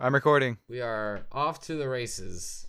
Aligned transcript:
I'm 0.00 0.14
recording. 0.14 0.58
We 0.68 0.80
are 0.80 1.26
off 1.32 1.60
to 1.66 1.74
the 1.74 1.88
races. 1.88 2.66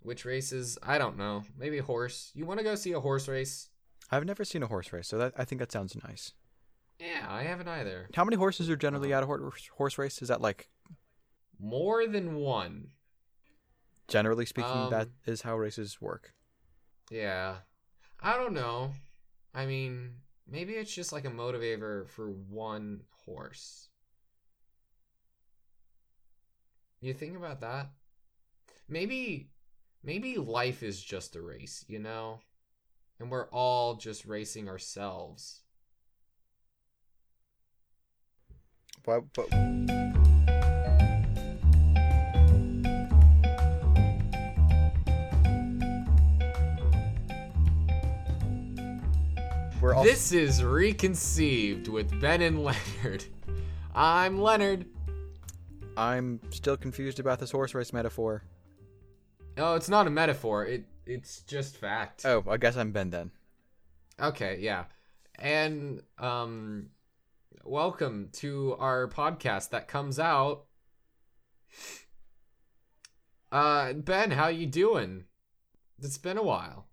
Which 0.00 0.24
races? 0.24 0.78
I 0.82 0.96
don't 0.98 1.18
know. 1.18 1.42
Maybe 1.58 1.78
a 1.78 1.82
horse. 1.82 2.30
You 2.34 2.46
want 2.46 2.58
to 2.58 2.64
go 2.64 2.74
see 2.74 2.92
a 2.92 3.00
horse 3.00 3.28
race? 3.28 3.68
I've 4.10 4.24
never 4.24 4.44
seen 4.44 4.62
a 4.62 4.66
horse 4.66 4.92
race, 4.92 5.08
so 5.08 5.18
that 5.18 5.34
I 5.36 5.44
think 5.44 5.58
that 5.60 5.72
sounds 5.72 5.96
nice. 6.02 6.32
Yeah, 6.98 7.26
I 7.28 7.42
haven't 7.42 7.68
either. 7.68 8.08
How 8.14 8.24
many 8.24 8.36
horses 8.36 8.70
are 8.70 8.76
generally 8.76 9.12
at 9.12 9.22
a 9.22 9.26
horse 9.26 9.68
horse 9.76 9.98
race? 9.98 10.22
Is 10.22 10.28
that 10.28 10.40
like 10.40 10.68
More 11.58 12.06
than 12.06 12.36
one. 12.36 12.88
generally 14.08 14.46
speaking 14.46 14.70
Um, 14.70 14.90
that 14.90 15.08
is 15.26 15.42
how 15.42 15.56
races 15.56 16.00
work? 16.00 16.32
Yeah. 17.10 17.56
I 18.20 18.36
don't 18.36 18.54
know. 18.54 18.92
I 19.54 19.66
mean, 19.66 20.14
maybe 20.46 20.74
it's 20.74 20.92
just 20.94 21.12
like 21.12 21.24
a 21.26 21.30
motivator 21.30 22.08
for 22.08 22.30
one 22.30 23.02
horse. 23.26 23.87
You 27.00 27.14
think 27.14 27.36
about 27.36 27.60
that? 27.60 27.90
Maybe 28.88 29.50
maybe 30.02 30.36
life 30.36 30.82
is 30.82 31.00
just 31.00 31.36
a 31.36 31.42
race, 31.42 31.84
you 31.86 32.00
know? 32.00 32.40
And 33.20 33.30
we're 33.30 33.48
all 33.50 33.94
just 33.94 34.26
racing 34.26 34.68
ourselves. 34.68 35.62
But, 39.04 39.22
all 49.94 50.02
This 50.02 50.32
is 50.32 50.64
Reconceived 50.64 51.86
with 51.86 52.20
Ben 52.20 52.42
and 52.42 52.64
Leonard. 52.64 53.24
I'm 53.94 54.40
Leonard. 54.40 54.86
I'm 55.98 56.38
still 56.50 56.76
confused 56.76 57.18
about 57.18 57.40
this 57.40 57.50
horse 57.50 57.74
race 57.74 57.92
metaphor. 57.92 58.44
Oh, 59.56 59.74
it's 59.74 59.88
not 59.88 60.06
a 60.06 60.10
metaphor. 60.10 60.64
It 60.64 60.84
it's 61.06 61.40
just 61.40 61.76
fact. 61.76 62.24
Oh, 62.24 62.44
I 62.48 62.56
guess 62.56 62.76
I'm 62.76 62.92
Ben 62.92 63.10
then. 63.10 63.32
Okay, 64.20 64.58
yeah. 64.60 64.84
And 65.40 66.02
um 66.18 66.90
welcome 67.64 68.28
to 68.34 68.76
our 68.78 69.08
podcast 69.08 69.70
that 69.70 69.88
comes 69.88 70.20
out 70.20 70.66
Uh 73.50 73.94
Ben, 73.94 74.30
how 74.30 74.46
you 74.46 74.66
doing? 74.66 75.24
It's 76.00 76.18
been 76.18 76.38
a 76.38 76.44
while. 76.44 76.86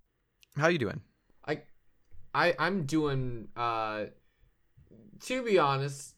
How 0.58 0.70
you 0.70 0.80
doing? 0.80 1.02
I 1.48 1.61
I 2.33 2.56
I'm 2.58 2.88
doing 2.88 3.50
uh 3.56 4.06
to 5.20 5.44
be 5.44 5.59
honest, 5.59 6.16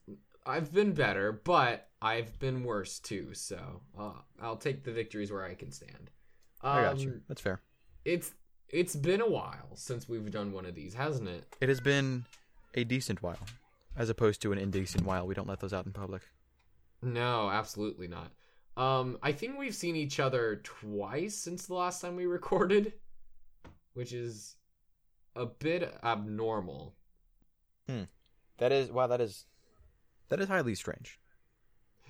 I've 0.47 0.73
been 0.73 0.93
better, 0.93 1.31
but 1.31 1.89
I've 2.01 2.39
been 2.39 2.63
worse 2.63 2.99
too, 2.99 3.33
so 3.33 3.81
uh, 3.99 4.13
I'll 4.41 4.55
take 4.55 4.83
the 4.83 4.91
victories 4.91 5.31
where 5.31 5.43
I 5.43 5.55
can 5.55 5.71
stand. 5.71 6.09
I 6.63 6.81
got 6.81 6.99
you. 6.99 7.09
Um, 7.09 7.21
That's 7.27 7.41
fair. 7.41 7.61
It's 8.05 8.31
it's 8.69 8.95
been 8.95 9.21
a 9.21 9.29
while 9.29 9.75
since 9.75 10.07
we've 10.07 10.31
done 10.31 10.51
one 10.51 10.65
of 10.65 10.75
these, 10.75 10.93
hasn't 10.93 11.29
it? 11.29 11.55
It 11.61 11.69
has 11.69 11.79
been 11.79 12.25
a 12.73 12.83
decent 12.83 13.21
while, 13.21 13.45
as 13.95 14.09
opposed 14.09 14.41
to 14.43 14.51
an 14.51 14.57
indecent 14.57 15.05
while. 15.05 15.27
We 15.27 15.35
don't 15.35 15.47
let 15.47 15.59
those 15.59 15.73
out 15.73 15.85
in 15.85 15.91
public. 15.91 16.21
No, 17.01 17.49
absolutely 17.49 18.07
not. 18.07 18.31
Um, 18.75 19.17
I 19.23 19.31
think 19.31 19.57
we've 19.57 19.75
seen 19.75 19.95
each 19.95 20.19
other 20.19 20.61
twice 20.63 21.35
since 21.35 21.65
the 21.65 21.73
last 21.73 22.01
time 22.01 22.15
we 22.15 22.25
recorded, 22.37 22.93
which 23.93 24.13
is 24.13 24.55
a 25.35 25.45
bit 25.45 25.93
abnormal. 26.03 26.95
Hmm. 27.89 28.03
That 28.57 28.71
is 28.71 28.91
wow. 28.91 29.07
That 29.07 29.21
is 29.21 29.45
that 30.29 30.39
is 30.39 30.47
highly 30.47 30.75
strange. 30.75 31.19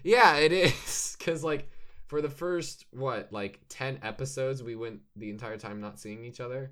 Yeah, 0.03 0.37
it 0.37 0.51
is 0.51 1.15
because 1.19 1.43
like 1.43 1.69
for 2.07 2.21
the 2.21 2.29
first 2.29 2.85
what 2.91 3.31
like 3.31 3.59
ten 3.69 3.99
episodes, 4.03 4.63
we 4.63 4.75
went 4.75 5.01
the 5.15 5.29
entire 5.29 5.57
time 5.57 5.81
not 5.81 5.99
seeing 5.99 6.23
each 6.23 6.39
other, 6.39 6.71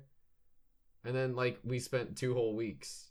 and 1.04 1.14
then 1.14 1.34
like 1.36 1.58
we 1.64 1.78
spent 1.78 2.16
two 2.16 2.34
whole 2.34 2.54
weeks, 2.56 3.08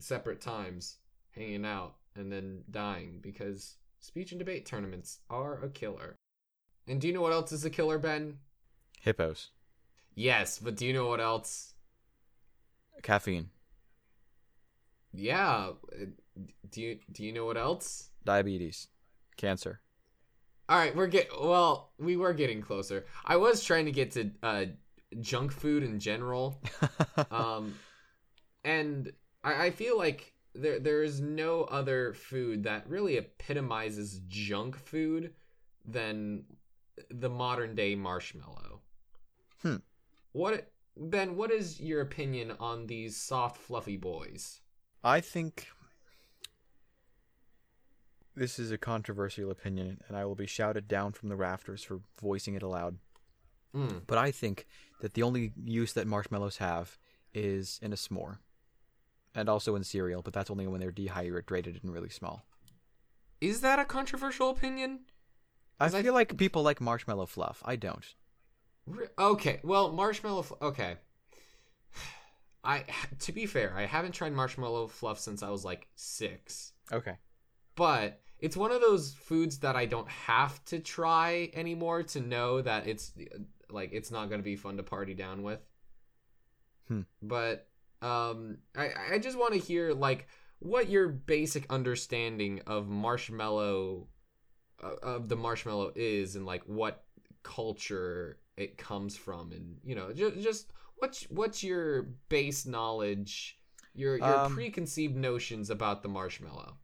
separate 0.00 0.40
times, 0.40 0.98
hanging 1.30 1.64
out, 1.64 1.96
and 2.16 2.30
then 2.30 2.64
dying 2.70 3.18
because 3.22 3.76
speech 4.00 4.32
and 4.32 4.38
debate 4.38 4.66
tournaments 4.66 5.18
are 5.30 5.62
a 5.62 5.68
killer. 5.68 6.16
And 6.86 7.00
do 7.00 7.06
you 7.06 7.14
know 7.14 7.22
what 7.22 7.32
else 7.32 7.50
is 7.52 7.64
a 7.64 7.70
killer, 7.70 7.98
Ben? 7.98 8.38
Hippos, 9.00 9.50
Yes, 10.14 10.58
but 10.58 10.76
do 10.76 10.86
you 10.86 10.92
know 10.92 11.06
what 11.08 11.20
else? 11.20 11.74
caffeine, 13.02 13.50
Yeah. 15.12 15.72
Do 16.70 16.80
you 16.80 16.98
do 17.12 17.24
you 17.24 17.32
know 17.32 17.44
what 17.46 17.56
else? 17.56 18.10
diabetes, 18.24 18.88
cancer. 19.36 19.80
All 20.68 20.78
right, 20.78 20.96
we're 20.96 21.06
get 21.06 21.28
well, 21.38 21.92
we 21.98 22.16
were 22.16 22.32
getting 22.32 22.62
closer. 22.62 23.04
I 23.24 23.36
was 23.36 23.62
trying 23.62 23.84
to 23.84 23.92
get 23.92 24.12
to 24.12 24.30
uh 24.42 24.64
junk 25.20 25.52
food 25.52 25.82
in 25.82 26.00
general. 26.00 26.60
Um 27.30 27.74
and 28.64 29.12
I, 29.42 29.66
I 29.66 29.70
feel 29.70 29.96
like 29.98 30.32
there 30.54 30.78
there 30.78 31.02
is 31.02 31.20
no 31.20 31.64
other 31.64 32.12
food 32.14 32.64
that 32.64 32.88
really 32.88 33.16
epitomizes 33.16 34.20
junk 34.28 34.76
food 34.76 35.32
than 35.84 36.44
the 37.10 37.28
modern 37.28 37.74
day 37.74 37.94
marshmallow. 37.94 38.80
Hmm. 39.62 39.76
What 40.32 40.70
Ben, 40.96 41.36
what 41.36 41.50
is 41.50 41.80
your 41.80 42.00
opinion 42.00 42.52
on 42.60 42.86
these 42.86 43.16
soft 43.16 43.56
fluffy 43.58 43.96
boys? 43.96 44.60
I 45.02 45.20
think 45.20 45.68
this 48.36 48.58
is 48.58 48.70
a 48.70 48.78
controversial 48.78 49.50
opinion, 49.50 50.00
and 50.08 50.16
I 50.16 50.24
will 50.24 50.34
be 50.34 50.46
shouted 50.46 50.88
down 50.88 51.12
from 51.12 51.28
the 51.28 51.36
rafters 51.36 51.82
for 51.84 52.00
voicing 52.20 52.54
it 52.54 52.62
aloud. 52.62 52.98
Mm. 53.74 54.02
But 54.06 54.18
I 54.18 54.30
think 54.30 54.66
that 55.00 55.14
the 55.14 55.22
only 55.22 55.52
use 55.64 55.92
that 55.94 56.06
marshmallows 56.06 56.58
have 56.58 56.98
is 57.32 57.78
in 57.82 57.92
a 57.92 57.96
s'more, 57.96 58.38
and 59.34 59.48
also 59.48 59.74
in 59.76 59.84
cereal. 59.84 60.22
But 60.22 60.32
that's 60.32 60.50
only 60.50 60.66
when 60.66 60.80
they're 60.80 60.90
dehydrated 60.92 61.80
and 61.82 61.92
really 61.92 62.08
small. 62.08 62.44
Is 63.40 63.60
that 63.62 63.78
a 63.78 63.84
controversial 63.84 64.48
opinion? 64.50 65.00
I- 65.80 65.88
feel 66.02 66.14
like 66.14 66.36
people 66.36 66.62
like 66.62 66.80
marshmallow 66.80 67.26
fluff. 67.26 67.62
I 67.64 67.76
don't. 67.76 68.14
Re- 68.86 69.06
Okay, 69.18 69.60
well, 69.64 69.90
marshmallow. 69.92 70.42
Fl- 70.42 70.54
okay, 70.62 70.96
I 72.64 72.84
to 73.20 73.32
be 73.32 73.46
fair, 73.46 73.74
I 73.76 73.86
haven't 73.86 74.12
tried 74.12 74.32
marshmallow 74.32 74.88
fluff 74.88 75.18
since 75.18 75.42
I 75.42 75.50
was 75.50 75.64
like 75.64 75.88
six, 75.94 76.72
Okay. 76.92 77.16
but 77.74 78.20
it's 78.44 78.58
one 78.58 78.72
of 78.72 78.82
those 78.82 79.14
foods 79.14 79.60
that 79.60 79.74
I 79.74 79.86
don't 79.86 80.08
have 80.08 80.62
to 80.66 80.78
try 80.78 81.50
anymore 81.54 82.02
to 82.02 82.20
know 82.20 82.60
that 82.60 82.86
it's 82.86 83.12
like 83.70 83.90
it's 83.94 84.10
not 84.10 84.28
going 84.28 84.38
to 84.38 84.44
be 84.44 84.54
fun 84.54 84.76
to 84.76 84.82
party 84.82 85.14
down 85.14 85.42
with. 85.42 85.60
Hmm. 86.88 87.00
But 87.22 87.68
um, 88.02 88.58
I 88.76 88.90
I 89.12 89.18
just 89.18 89.38
want 89.38 89.54
to 89.54 89.58
hear 89.58 89.94
like 89.94 90.28
what 90.58 90.90
your 90.90 91.08
basic 91.08 91.64
understanding 91.72 92.60
of 92.66 92.86
marshmallow 92.86 94.08
uh, 94.82 94.94
of 95.02 95.30
the 95.30 95.36
marshmallow 95.36 95.92
is 95.96 96.36
and 96.36 96.44
like 96.44 96.64
what 96.66 97.02
culture 97.42 98.40
it 98.58 98.76
comes 98.76 99.16
from 99.16 99.52
and 99.52 99.78
you 99.82 99.94
know 99.94 100.12
just 100.12 100.38
just 100.40 100.72
what's 100.96 101.22
what's 101.24 101.64
your 101.64 102.02
base 102.28 102.66
knowledge 102.66 103.58
your 103.94 104.18
your 104.18 104.40
Um, 104.40 104.54
preconceived 104.54 105.16
notions 105.16 105.70
about 105.70 106.02
the 106.02 106.08
marshmallow 106.10 106.76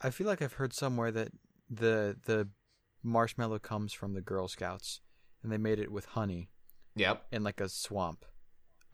I 0.00 0.10
feel 0.10 0.26
like 0.26 0.42
I've 0.42 0.54
heard 0.54 0.72
somewhere 0.72 1.10
that 1.12 1.32
the 1.70 2.16
the 2.26 2.48
marshmallow 3.02 3.58
comes 3.60 3.92
from 3.92 4.14
the 4.14 4.20
Girl 4.20 4.48
Scouts, 4.48 5.00
and 5.42 5.50
they 5.52 5.58
made 5.58 5.78
it 5.78 5.90
with 5.92 6.04
honey 6.06 6.50
yep 6.94 7.26
in 7.32 7.42
like 7.44 7.60
a 7.60 7.68
swamp. 7.68 8.24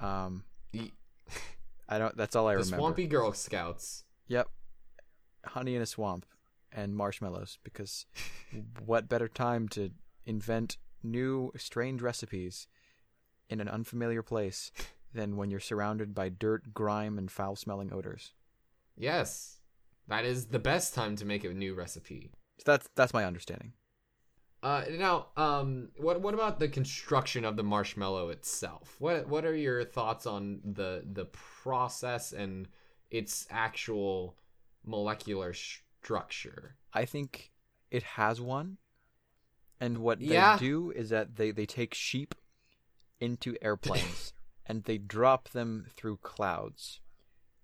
Um, 0.00 0.44
I 1.88 1.98
don't. 1.98 2.16
That's 2.16 2.34
all 2.36 2.46
I 2.48 2.52
the 2.54 2.58
remember. 2.60 2.76
swampy 2.78 3.06
girl 3.06 3.32
scouts 3.32 4.04
Yep. 4.28 4.48
Honey 5.44 5.74
in 5.76 5.82
a 5.82 5.86
swamp 5.86 6.24
and 6.72 6.94
marshmallows 6.96 7.58
because 7.64 8.06
what 8.86 9.08
better 9.08 9.28
time 9.28 9.68
to 9.70 9.90
invent 10.24 10.78
new 11.02 11.52
strange 11.56 12.00
recipes 12.00 12.66
in 13.50 13.60
an 13.60 13.68
unfamiliar 13.68 14.22
place 14.22 14.70
than 15.14 15.36
when 15.36 15.50
you're 15.50 15.60
surrounded 15.60 16.14
by 16.14 16.28
dirt, 16.30 16.72
grime, 16.72 17.18
and 17.18 17.30
foul 17.30 17.56
smelling 17.56 17.92
odors. 17.92 18.32
yes 18.96 19.58
that 20.08 20.24
is 20.24 20.46
the 20.46 20.58
best 20.58 20.94
time 20.94 21.16
to 21.16 21.24
make 21.24 21.44
a 21.44 21.52
new 21.52 21.74
recipe 21.74 22.30
So 22.58 22.64
that's 22.72 22.88
that's 22.94 23.12
my 23.14 23.24
understanding. 23.24 23.72
Uh, 24.62 24.84
now, 24.92 25.26
um, 25.36 25.88
what 25.96 26.20
what 26.20 26.34
about 26.34 26.60
the 26.60 26.68
construction 26.68 27.44
of 27.44 27.56
the 27.56 27.64
marshmallow 27.64 28.28
itself? 28.28 28.96
What 29.00 29.26
what 29.28 29.44
are 29.44 29.56
your 29.56 29.84
thoughts 29.84 30.24
on 30.24 30.60
the 30.64 31.02
the 31.04 31.24
process 31.26 32.32
and 32.32 32.68
its 33.10 33.46
actual 33.50 34.36
molecular 34.84 35.52
structure? 35.52 36.76
I 36.92 37.04
think 37.06 37.50
it 37.90 38.02
has 38.04 38.40
one. 38.40 38.78
And 39.80 39.98
what 39.98 40.20
Yeah. 40.20 40.54
they 40.54 40.64
do 40.64 40.92
is 40.92 41.10
that 41.10 41.34
they, 41.36 41.50
they 41.50 41.66
take 41.66 41.92
sheep 41.92 42.34
into 43.20 43.56
airplanes 43.62 44.32
and 44.64 44.84
they 44.84 44.96
drop 44.98 45.48
them 45.50 45.86
through 45.96 46.18
clouds. 46.18 47.00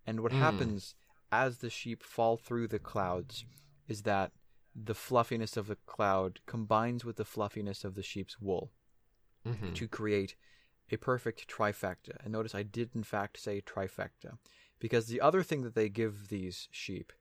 And 0.04 0.20
what 0.20 0.32
Mm. 0.32 0.40
happens 0.40 0.94
as 1.30 1.58
the 1.58 1.70
sheep 1.70 2.02
fall 2.02 2.36
through 2.36 2.68
the 2.68 2.78
clouds 2.78 3.44
is 3.86 4.02
that 4.02 4.32
the 4.74 4.94
fluffiness 4.94 5.56
of 5.56 5.66
the 5.66 5.76
cloud 5.86 6.40
combines 6.46 7.04
with 7.04 7.16
the 7.16 7.24
fluffiness 7.24 7.84
of 7.84 7.94
the 7.94 8.02
sheep's 8.02 8.40
wool 8.40 8.72
Mhm. 9.44 9.74
to 9.74 9.88
create 9.88 10.36
a 10.90 10.96
perfect 10.96 11.48
trifecta. 11.48 12.16
And 12.22 12.32
notice 12.32 12.54
I 12.54 12.62
did 12.62 12.94
in 12.94 13.02
fact 13.02 13.38
say 13.38 13.60
trifecta 13.60 14.38
because 14.78 15.06
the 15.06 15.20
other 15.20 15.42
thing 15.42 15.62
that 15.62 15.74
they 15.74 15.88
give 15.88 16.28
these 16.28 16.68
sheep 16.70 17.12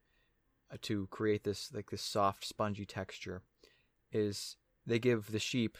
uh, 0.69 0.77
to 0.81 1.07
create 1.07 1.44
this 1.44 1.74
like 1.74 1.89
this 1.89 2.01
soft 2.01 2.45
spongy 2.45 2.86
texture 2.86 3.42
is 4.12 4.57
they 4.86 5.00
give 5.00 5.31
the 5.31 5.39
sheep 5.39 5.77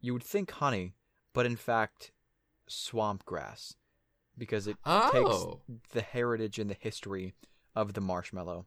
you 0.00 0.12
would 0.12 0.22
think 0.22 0.50
honey, 0.52 0.94
but 1.32 1.46
in 1.46 1.56
fact 1.56 2.12
swamp 2.68 3.24
grass 3.24 3.74
because 4.38 4.66
it 4.66 4.76
Oh. 4.86 5.60
takes 5.64 5.90
the 5.92 6.00
heritage 6.02 6.58
and 6.58 6.70
the 6.70 6.76
history 6.78 7.34
of 7.74 7.94
the 7.94 8.00
marshmallow 8.00 8.66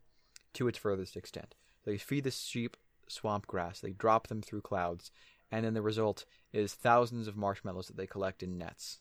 to 0.54 0.68
its 0.68 0.78
furthest 0.78 1.16
extent. 1.18 1.56
They 1.86 1.98
feed 1.98 2.24
the 2.26 2.32
sheep 2.32 2.78
swamp 3.08 3.48
grass, 3.48 3.80
they 3.80 3.92
drop 3.92 4.28
them 4.28 4.42
through 4.42 4.62
clouds, 4.62 5.12
and 5.52 5.66
then 5.66 5.74
the 5.74 5.82
result 5.82 6.26
is 6.54 6.74
thousands 6.74 7.28
of 7.28 7.36
marshmallows 7.36 7.88
that 7.88 7.98
they 7.98 8.08
collect 8.08 8.44
in 8.44 8.58
nets. 8.58 9.00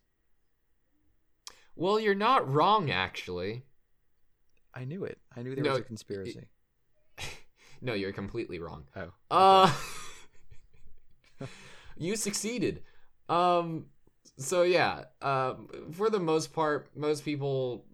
Well, 1.76 2.00
you're 2.00 2.14
not 2.14 2.50
wrong, 2.50 2.90
actually. 2.90 3.62
I 4.74 4.84
knew 4.84 5.04
it. 5.04 5.18
I 5.36 5.42
knew 5.42 5.54
there 5.54 5.64
No, 5.64 5.70
was 5.72 5.80
a 5.80 5.84
conspiracy. 5.84 6.48
No, 7.82 7.94
you're 7.94 8.12
completely 8.12 8.58
wrong. 8.58 8.84
oh. 8.94 9.10
Uh, 9.30 9.72
you 11.96 12.14
succeeded. 12.14 12.82
Um, 13.30 13.86
so 14.36 14.62
yeah, 14.62 15.04
um, 15.22 15.68
for 15.92 16.10
the 16.10 16.20
most 16.20 16.52
part, 16.52 16.88
most 16.96 17.24
people 17.24 17.84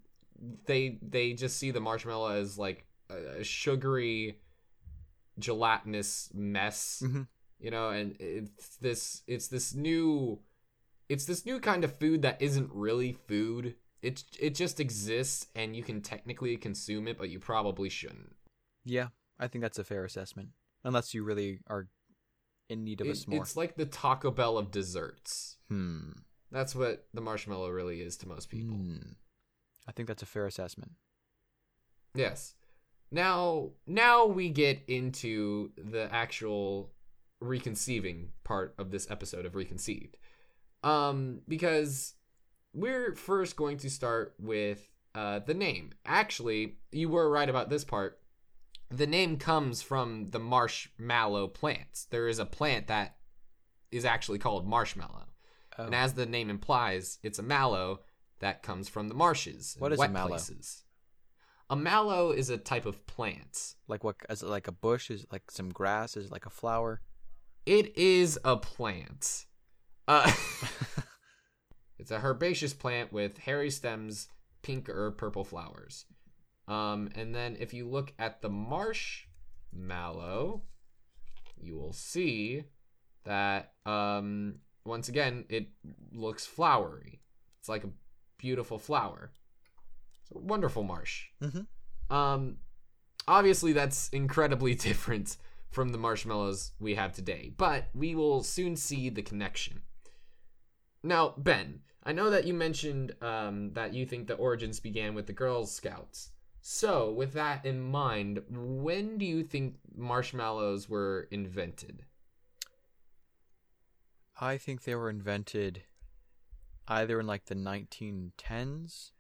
they 0.67 0.99
they 1.03 1.33
just 1.33 1.57
see 1.59 1.71
the 1.71 1.81
marshmallow 1.81 2.33
as 2.33 2.59
like 2.59 2.87
a, 3.11 3.43
sugary, 3.45 4.41
gelatinous 5.39 6.31
mess, 6.35 7.03
Mhm. 7.05 7.29
you 7.59 7.71
know, 7.71 7.91
and 7.91 8.17
it's 8.21 8.77
this 8.77 9.23
it's 9.27 9.49
this 9.49 9.75
new 9.75 10.41
it's 11.09 11.25
this 11.25 11.47
new 11.47 11.61
kind 11.61 11.85
of 11.85 11.97
food 11.99 12.23
that 12.23 12.41
isn't 12.43 12.71
really 12.73 13.13
food. 13.13 13.77
It 14.03 14.25
it 14.39 14.55
just 14.55 14.81
exists 14.81 15.47
and 15.55 15.77
you 15.77 15.83
can 15.83 16.01
technically 16.01 16.57
consume 16.57 17.07
it, 17.09 17.19
but 17.19 17.29
you 17.31 17.39
probably 17.39 17.89
shouldn't. 17.89 18.37
Yeah, 18.85 19.09
I 19.39 19.49
think 19.49 19.63
that's 19.63 19.79
a 19.79 19.85
fair 19.85 20.05
assessment. 20.05 20.51
Unless 20.85 21.15
you 21.15 21.25
really 21.25 21.61
are 21.67 21.89
in 22.69 22.85
need 22.85 23.01
of 23.01 23.07
a 23.07 23.11
It- 23.11 23.17
s'more. 23.17 23.41
it's 23.41 23.57
like 23.57 23.77
the 23.77 23.87
Taco 23.87 24.31
Bell 24.31 24.59
of 24.59 24.71
desserts. 24.71 25.57
Hmm. 25.69 26.13
That's 26.51 26.75
what 26.75 27.09
the 27.13 27.21
marshmallow 27.21 27.71
really 27.71 28.01
is 28.01 28.17
to 28.19 28.29
most 28.29 28.49
people. 28.51 28.77
Hmm. 28.77 29.13
I 29.89 29.93
think 29.93 30.09
that's 30.09 30.23
a 30.23 30.27
fair 30.27 30.47
assessment. 30.47 30.93
Yes. 32.15 32.55
Now, 33.11 33.71
now 33.87 34.27
we 34.27 34.49
get 34.51 34.81
into 34.89 35.71
the 35.77 36.13
actual 36.13 36.93
reconceiving 37.41 38.31
part 38.45 38.75
of 38.79 38.91
this 38.91 39.09
episode 39.11 39.45
of 39.47 39.55
Reconceived. 39.55 40.17
Um, 40.83 41.41
because 41.47 42.15
we're 42.73 43.15
first 43.15 43.57
going 43.57 43.77
to 43.79 43.91
start 43.91 44.35
with 44.39 44.89
uh, 45.15 45.39
the 45.41 45.55
name. 45.55 45.91
Actually, 46.05 46.79
you 46.93 47.09
were 47.09 47.31
right 47.31 47.49
about 47.49 47.71
this 47.71 47.85
part. 47.85 48.19
The 48.91 49.07
name 49.07 49.37
comes 49.37 49.83
from 49.83 50.31
the 50.31 50.39
marshmallow 50.39 51.49
plants. 51.49 52.07
There 52.11 52.29
is 52.29 52.39
a 52.39 52.47
plant 52.47 52.87
that 52.87 53.17
is 53.91 54.05
actually 54.05 54.39
called 54.39 54.67
marshmallow. 54.67 55.27
Oh. 55.79 55.85
And 55.87 55.95
as 55.95 56.15
the 56.15 56.27
name 56.27 56.51
implies, 56.51 57.19
it's 57.23 57.39
a 57.39 57.43
mallow 57.43 58.01
that 58.41 58.63
comes 58.63 58.89
from 58.89 59.09
the 59.09 59.15
marshes. 59.15 59.77
What 59.79 59.93
is 59.93 59.99
a 59.99 60.01
wet 60.01 60.13
mallow? 60.13 60.29
Places. 60.29 60.85
A 61.69 61.77
mallow 61.77 62.31
is 62.31 62.49
a 62.49 62.59
type 62.59 62.87
of 62.87 63.07
plant. 63.07 63.75
like 63.89 64.05
what? 64.05 64.17
Is 64.31 64.43
it 64.43 64.49
like 64.49 64.69
a 64.69 64.73
bush? 64.73 65.11
Is 65.11 65.25
it 65.25 65.33
like 65.33 65.51
some 65.51 65.71
grass? 65.71 66.17
Is 66.17 66.27
it 66.27 66.33
like 66.33 66.47
a 66.47 66.51
flower? 66.51 67.01
It 67.65 67.97
is 67.99 68.39
a 68.45 68.57
plant. 68.57 69.47
Uh, 70.07 70.33
it's 71.99 72.13
a 72.13 72.21
herbaceous 72.21 72.73
plant 72.73 73.13
with 73.13 73.39
hairy 73.39 73.71
stems, 73.71 74.29
pink 74.63 74.89
or 74.89 75.11
purple 75.11 75.43
flowers. 75.43 76.07
Um, 76.69 77.11
and 77.15 77.35
then 77.35 77.57
if 77.61 77.73
you 77.73 77.89
look 77.89 78.13
at 78.19 78.43
the 78.43 78.49
marshmallow, 78.49 80.63
you 81.61 81.77
will 81.77 81.93
see 81.93 82.65
that 83.25 83.73
um, 83.85 84.57
once 84.85 85.09
again 85.09 85.45
it 85.49 85.69
looks 86.13 86.47
flowery. 86.47 87.21
It's 87.61 87.69
like 87.69 87.85
a 87.85 87.91
beautiful 88.39 88.79
flower. 88.79 89.33
It's 90.23 90.33
a 90.33 90.39
wonderful 90.39 90.83
marsh. 90.83 91.27
Mm-hmm. 91.43 92.15
Um, 92.15 92.57
obviously, 93.29 93.73
that's 93.73 94.09
incredibly 94.11 94.75
different 94.89 95.37
from 95.71 95.91
the 95.91 95.99
marshmallows 95.99 96.73
we 96.79 96.95
have 96.95 97.13
today, 97.13 97.53
but 97.57 97.89
we 97.95 98.15
will 98.15 98.43
soon 98.43 98.77
see 98.77 99.11
the 99.11 99.23
connection. 99.23 99.83
Now, 101.03 101.35
Ben, 101.37 101.81
I 102.03 102.13
know 102.13 102.31
that 102.31 102.47
you 102.47 102.55
mentioned 102.55 103.15
um, 103.21 103.73
that 103.75 103.93
you 103.93 104.07
think 104.07 104.27
the 104.27 104.35
origins 104.35 104.81
began 104.81 105.15
with 105.15 105.27
the 105.27 105.33
Girl 105.33 105.67
Scouts. 105.67 106.31
So, 106.69 107.13
with 107.13 107.33
that 107.35 107.65
in 107.65 107.81
mind, 107.81 108.43
when 108.51 109.19
do 109.19 109.25
you 109.25 109.45
think 109.45 109.77
marshmallows 109.95 110.89
were 110.89 111.29
invented? 111.31 112.03
I 114.41 114.59
think 114.59 114.83
they 114.83 114.97
were 114.97 115.09
invented 115.09 115.85
either 116.89 117.21
in 117.21 117.27
like 117.29 117.45
the 117.45 117.55
1910s 117.55 119.13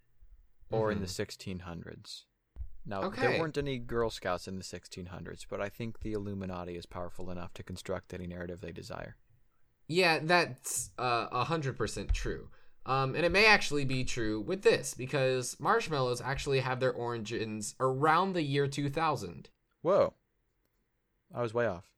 or 0.72 0.90
in 0.90 1.00
the 1.00 1.06
1600s. 1.06 2.24
Now, 2.84 3.04
Okay. 3.04 3.20
there 3.20 3.40
weren't 3.40 3.58
any 3.58 3.78
Girl 3.78 4.10
Scouts 4.10 4.48
in 4.48 4.56
the 4.56 4.64
1600s, 4.64 5.46
but 5.48 5.60
I 5.60 5.68
think 5.68 6.00
the 6.00 6.14
Illuminati 6.14 6.76
is 6.76 6.84
powerful 6.84 7.30
enough 7.30 7.54
to 7.54 7.62
construct 7.62 8.12
any 8.12 8.26
narrative 8.26 8.60
they 8.60 8.72
desire. 8.72 9.14
Yeah, 9.86 10.18
that's 10.20 10.90
uh, 10.98 11.28
a 11.30 11.44
hundred 11.44 11.76
percent 11.78 12.12
true. 12.12 12.48
Um, 12.86 13.16
and 13.16 13.26
it 13.26 13.32
may 13.32 13.46
actually 13.46 13.84
be 13.84 14.04
true 14.04 14.40
with 14.40 14.62
this 14.62 14.94
because 14.94 15.56
marshmallows 15.58 16.20
actually 16.20 16.60
have 16.60 16.78
their 16.78 16.92
origins 16.92 17.74
around 17.80 18.32
the 18.32 18.42
year 18.42 18.68
2000. 18.68 19.50
Whoa. 19.82 20.14
I 21.34 21.42
was 21.42 21.52
way 21.52 21.66
off. 21.66 21.90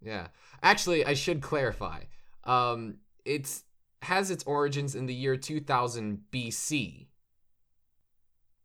Yeah, 0.00 0.28
actually, 0.62 1.04
I 1.04 1.14
should 1.14 1.42
clarify. 1.42 2.04
Um, 2.44 2.96
it's 3.24 3.64
has 4.02 4.30
its 4.30 4.44
origins 4.44 4.94
in 4.94 5.06
the 5.06 5.14
year 5.14 5.36
2000 5.36 6.22
BC 6.32 7.06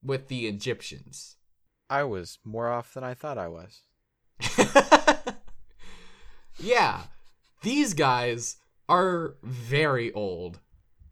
with 0.03 0.27
the 0.27 0.47
Egyptians. 0.47 1.35
I 1.89 2.03
was 2.03 2.39
more 2.43 2.69
off 2.69 2.93
than 2.93 3.03
I 3.03 3.13
thought 3.13 3.37
I 3.37 3.47
was. 3.47 3.81
yeah, 6.57 7.03
these 7.61 7.93
guys 7.93 8.57
are 8.89 9.35
very 9.43 10.11
old. 10.13 10.59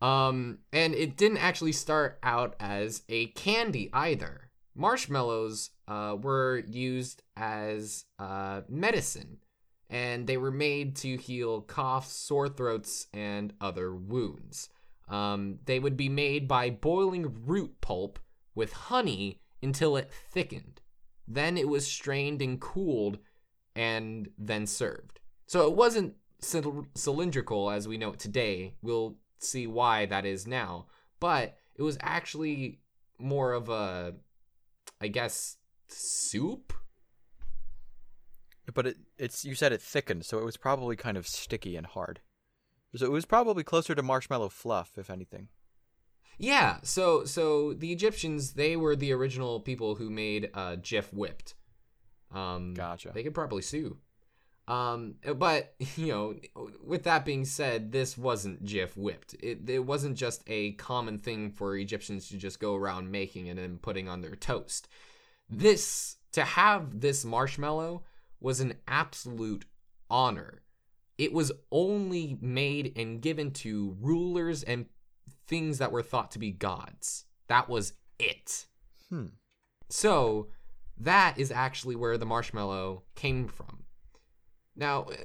Um, 0.05 0.59
and 0.71 0.93
it 0.93 1.17
didn't 1.17 1.39
actually 1.39 1.71
start 1.71 2.19
out 2.21 2.55
as 2.59 3.01
a 3.09 3.27
candy 3.27 3.89
either. 3.91 4.51
Marshmallows 4.75 5.71
uh, 5.87 6.15
were 6.21 6.63
used 6.67 7.23
as 7.35 8.05
uh, 8.19 8.61
medicine, 8.69 9.37
and 9.89 10.27
they 10.27 10.37
were 10.37 10.51
made 10.51 10.95
to 10.97 11.17
heal 11.17 11.61
coughs, 11.61 12.11
sore 12.11 12.49
throats, 12.49 13.07
and 13.13 13.53
other 13.59 13.95
wounds. 13.95 14.69
Um, 15.07 15.57
they 15.65 15.79
would 15.79 15.97
be 15.97 16.09
made 16.09 16.47
by 16.47 16.69
boiling 16.69 17.43
root 17.45 17.81
pulp 17.81 18.19
with 18.53 18.73
honey 18.73 19.41
until 19.63 19.97
it 19.97 20.11
thickened. 20.31 20.81
Then 21.27 21.57
it 21.57 21.67
was 21.67 21.87
strained 21.87 22.43
and 22.43 22.61
cooled 22.61 23.17
and 23.75 24.29
then 24.37 24.67
served. 24.67 25.19
So 25.47 25.67
it 25.67 25.75
wasn't 25.75 26.13
cyl- 26.41 26.85
cylindrical 26.93 27.71
as 27.71 27.87
we 27.87 27.97
know 27.97 28.11
it 28.11 28.19
today. 28.19 28.75
We'll 28.83 29.17
see 29.39 29.67
why 29.67 30.05
that 30.05 30.25
is 30.25 30.47
now. 30.47 30.87
But 31.19 31.57
it 31.75 31.81
was 31.81 31.97
actually 32.01 32.79
more 33.19 33.53
of 33.53 33.69
a, 33.69 34.15
I 35.01 35.07
guess, 35.07 35.57
soup? 35.87 36.73
But 38.73 38.87
it, 38.87 38.97
it's 39.17 39.45
you 39.45 39.55
said 39.55 39.71
it 39.71 39.81
thickened, 39.81 40.25
so 40.25 40.39
it 40.39 40.45
was 40.45 40.57
probably 40.57 40.95
kind 40.95 41.17
of 41.17 41.27
sticky 41.27 41.75
and 41.75 41.85
hard. 41.85 42.19
So 42.95 43.05
it 43.05 43.11
was 43.11 43.25
probably 43.25 43.63
closer 43.63 43.93
to 43.93 44.01
marshmallow 44.01 44.49
fluff, 44.49 44.97
if 44.97 45.09
anything. 45.09 45.49
Yeah, 46.37 46.77
so 46.81 47.25
so 47.25 47.73
the 47.73 47.91
Egyptians 47.91 48.53
they 48.53 48.75
were 48.75 48.95
the 48.95 49.13
original 49.13 49.59
people 49.59 49.95
who 49.95 50.09
made 50.09 50.49
uh 50.53 50.77
Jif 50.77 51.13
whipped. 51.13 51.55
Um 52.33 52.73
Gotcha. 52.73 53.11
They 53.13 53.23
could 53.23 53.33
probably 53.33 53.61
sue. 53.61 53.97
Um 54.67 55.15
but 55.35 55.75
you 55.95 56.07
know, 56.07 56.35
with 56.83 57.03
that 57.03 57.25
being 57.25 57.45
said, 57.45 57.91
this 57.91 58.17
wasn't 58.17 58.63
Jif 58.63 58.95
whipped. 58.95 59.35
It 59.41 59.69
it 59.69 59.85
wasn't 59.85 60.17
just 60.17 60.43
a 60.47 60.73
common 60.73 61.19
thing 61.19 61.51
for 61.51 61.75
Egyptians 61.75 62.29
to 62.29 62.37
just 62.37 62.59
go 62.59 62.75
around 62.75 63.11
making 63.11 63.49
and 63.49 63.59
then 63.59 63.77
putting 63.77 64.07
on 64.07 64.21
their 64.21 64.35
toast. 64.35 64.87
This 65.49 66.17
to 66.31 66.43
have 66.43 66.99
this 66.99 67.23
marshmallow 67.23 68.03
was 68.39 68.59
an 68.59 68.75
absolute 68.87 69.65
honor. 70.09 70.61
It 71.17 71.31
was 71.31 71.51
only 71.71 72.37
made 72.41 72.91
and 72.97 73.21
given 73.21 73.51
to 73.51 73.95
rulers 74.01 74.63
and 74.63 74.87
things 75.47 75.77
that 75.77 75.91
were 75.91 76.03
thought 76.03 76.31
to 76.31 76.39
be 76.39 76.51
gods. 76.51 77.25
That 77.47 77.69
was 77.69 77.93
it. 78.19 78.65
Hmm. 79.09 79.27
So, 79.89 80.49
that 80.97 81.37
is 81.37 81.51
actually 81.51 81.95
where 81.95 82.17
the 82.17 82.25
marshmallow 82.25 83.03
came 83.15 83.47
from. 83.47 83.84
Now, 84.75 85.03
uh, 85.03 85.15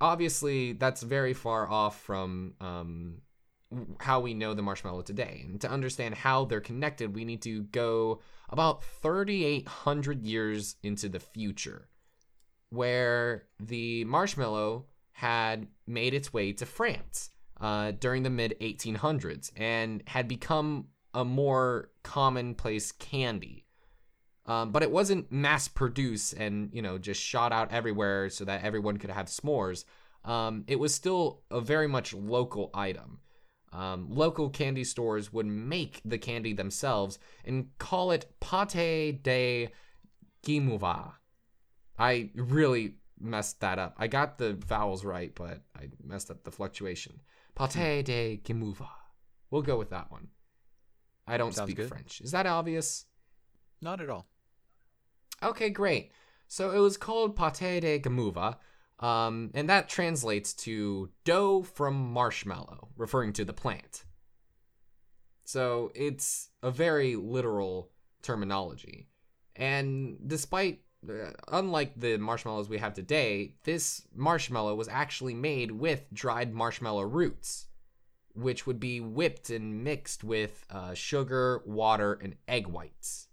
obviously, 0.00 0.72
that's 0.72 1.02
very 1.02 1.34
far 1.34 1.68
off 1.68 2.00
from 2.00 2.54
um, 2.60 3.22
how 4.00 4.20
we 4.20 4.34
know 4.34 4.54
the 4.54 4.62
marshmallow 4.62 5.02
today. 5.02 5.42
And 5.44 5.60
to 5.60 5.70
understand 5.70 6.14
how 6.14 6.44
they're 6.44 6.60
connected, 6.60 7.14
we 7.14 7.24
need 7.24 7.42
to 7.42 7.62
go 7.64 8.20
about 8.48 8.84
3,800 9.02 10.22
years 10.22 10.76
into 10.82 11.08
the 11.08 11.20
future, 11.20 11.88
where 12.70 13.44
the 13.58 14.04
marshmallow 14.04 14.86
had 15.12 15.68
made 15.86 16.12
its 16.14 16.32
way 16.32 16.52
to 16.52 16.66
France 16.66 17.30
uh, 17.60 17.92
during 17.92 18.22
the 18.22 18.30
mid 18.30 18.54
1800s 18.60 19.50
and 19.56 20.02
had 20.06 20.28
become 20.28 20.88
a 21.14 21.24
more 21.24 21.90
commonplace 22.02 22.92
candy. 22.92 23.63
Um, 24.46 24.72
but 24.72 24.82
it 24.82 24.90
wasn't 24.90 25.32
mass 25.32 25.68
produced 25.68 26.34
and 26.34 26.68
you 26.72 26.82
know 26.82 26.98
just 26.98 27.20
shot 27.20 27.52
out 27.52 27.72
everywhere 27.72 28.28
so 28.28 28.44
that 28.44 28.62
everyone 28.62 28.98
could 28.98 29.10
have 29.10 29.26
s'mores. 29.26 29.84
Um, 30.24 30.64
it 30.66 30.78
was 30.78 30.94
still 30.94 31.42
a 31.50 31.60
very 31.60 31.86
much 31.88 32.14
local 32.14 32.70
item. 32.74 33.20
Um, 33.72 34.06
local 34.08 34.50
candy 34.50 34.84
stores 34.84 35.32
would 35.32 35.46
make 35.46 36.00
the 36.04 36.18
candy 36.18 36.52
themselves 36.52 37.18
and 37.44 37.70
call 37.78 38.12
it 38.12 38.32
pate 38.40 39.22
de 39.22 39.68
Guimauve. 40.46 41.12
I 41.98 42.30
really 42.34 42.94
messed 43.18 43.60
that 43.60 43.78
up. 43.78 43.96
I 43.98 44.06
got 44.06 44.38
the 44.38 44.54
vowels 44.54 45.04
right, 45.04 45.34
but 45.34 45.62
I 45.76 45.88
messed 46.02 46.30
up 46.30 46.44
the 46.44 46.52
fluctuation. 46.52 47.20
Pate 47.56 48.04
de 48.04 48.40
Guimauve. 48.44 48.86
We'll 49.50 49.62
go 49.62 49.76
with 49.76 49.90
that 49.90 50.10
one. 50.10 50.28
I 51.26 51.36
don't 51.36 51.54
Sounds 51.54 51.68
speak 51.68 51.78
good. 51.78 51.88
French. 51.88 52.20
Is 52.20 52.30
that 52.32 52.46
obvious? 52.46 53.06
Not 53.80 54.00
at 54.00 54.10
all. 54.10 54.26
Okay, 55.42 55.70
great. 55.70 56.12
So 56.48 56.70
it 56.70 56.78
was 56.78 56.96
called 56.96 57.36
pate 57.36 57.80
de 57.80 57.98
gamuva, 57.98 58.56
um, 59.00 59.50
and 59.54 59.68
that 59.68 59.88
translates 59.88 60.52
to 60.54 61.10
dough 61.24 61.62
from 61.62 62.12
marshmallow, 62.12 62.88
referring 62.96 63.32
to 63.34 63.44
the 63.44 63.52
plant. 63.52 64.04
So 65.44 65.92
it's 65.94 66.50
a 66.62 66.70
very 66.70 67.16
literal 67.16 67.90
terminology. 68.22 69.08
And 69.56 70.16
despite, 70.26 70.80
uh, 71.08 71.32
unlike 71.48 71.92
the 72.00 72.16
marshmallows 72.16 72.68
we 72.68 72.78
have 72.78 72.94
today, 72.94 73.56
this 73.64 74.02
marshmallow 74.14 74.74
was 74.74 74.88
actually 74.88 75.34
made 75.34 75.70
with 75.70 76.12
dried 76.12 76.54
marshmallow 76.54 77.02
roots, 77.02 77.66
which 78.32 78.66
would 78.66 78.80
be 78.80 79.00
whipped 79.00 79.50
and 79.50 79.84
mixed 79.84 80.24
with 80.24 80.64
uh, 80.70 80.94
sugar, 80.94 81.62
water, 81.66 82.18
and 82.22 82.36
egg 82.48 82.66
whites. 82.66 83.28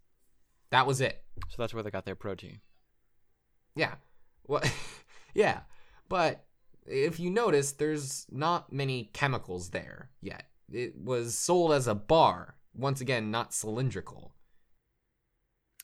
That 0.72 0.88
was 0.88 1.02
it. 1.02 1.24
So 1.50 1.56
that's 1.62 1.74
where 1.74 1.84
they 1.84 1.92
got 1.92 2.06
their 2.06 2.16
protein. 2.16 2.62
Yeah. 3.76 3.96
Well, 4.48 4.64
yeah. 5.34 5.62
But 6.10 6.46
if 6.86 7.20
you 7.20 7.30
notice, 7.30 7.74
there's 7.74 8.26
not 8.32 8.72
many 8.74 9.10
chemicals 9.14 9.70
there 9.70 10.10
yet. 10.22 10.48
It 10.72 10.96
was 10.98 11.38
sold 11.38 11.74
as 11.74 11.88
a 11.88 11.96
bar. 11.96 12.56
Once 12.74 13.02
again, 13.02 13.32
not 13.32 13.54
cylindrical. 13.54 14.34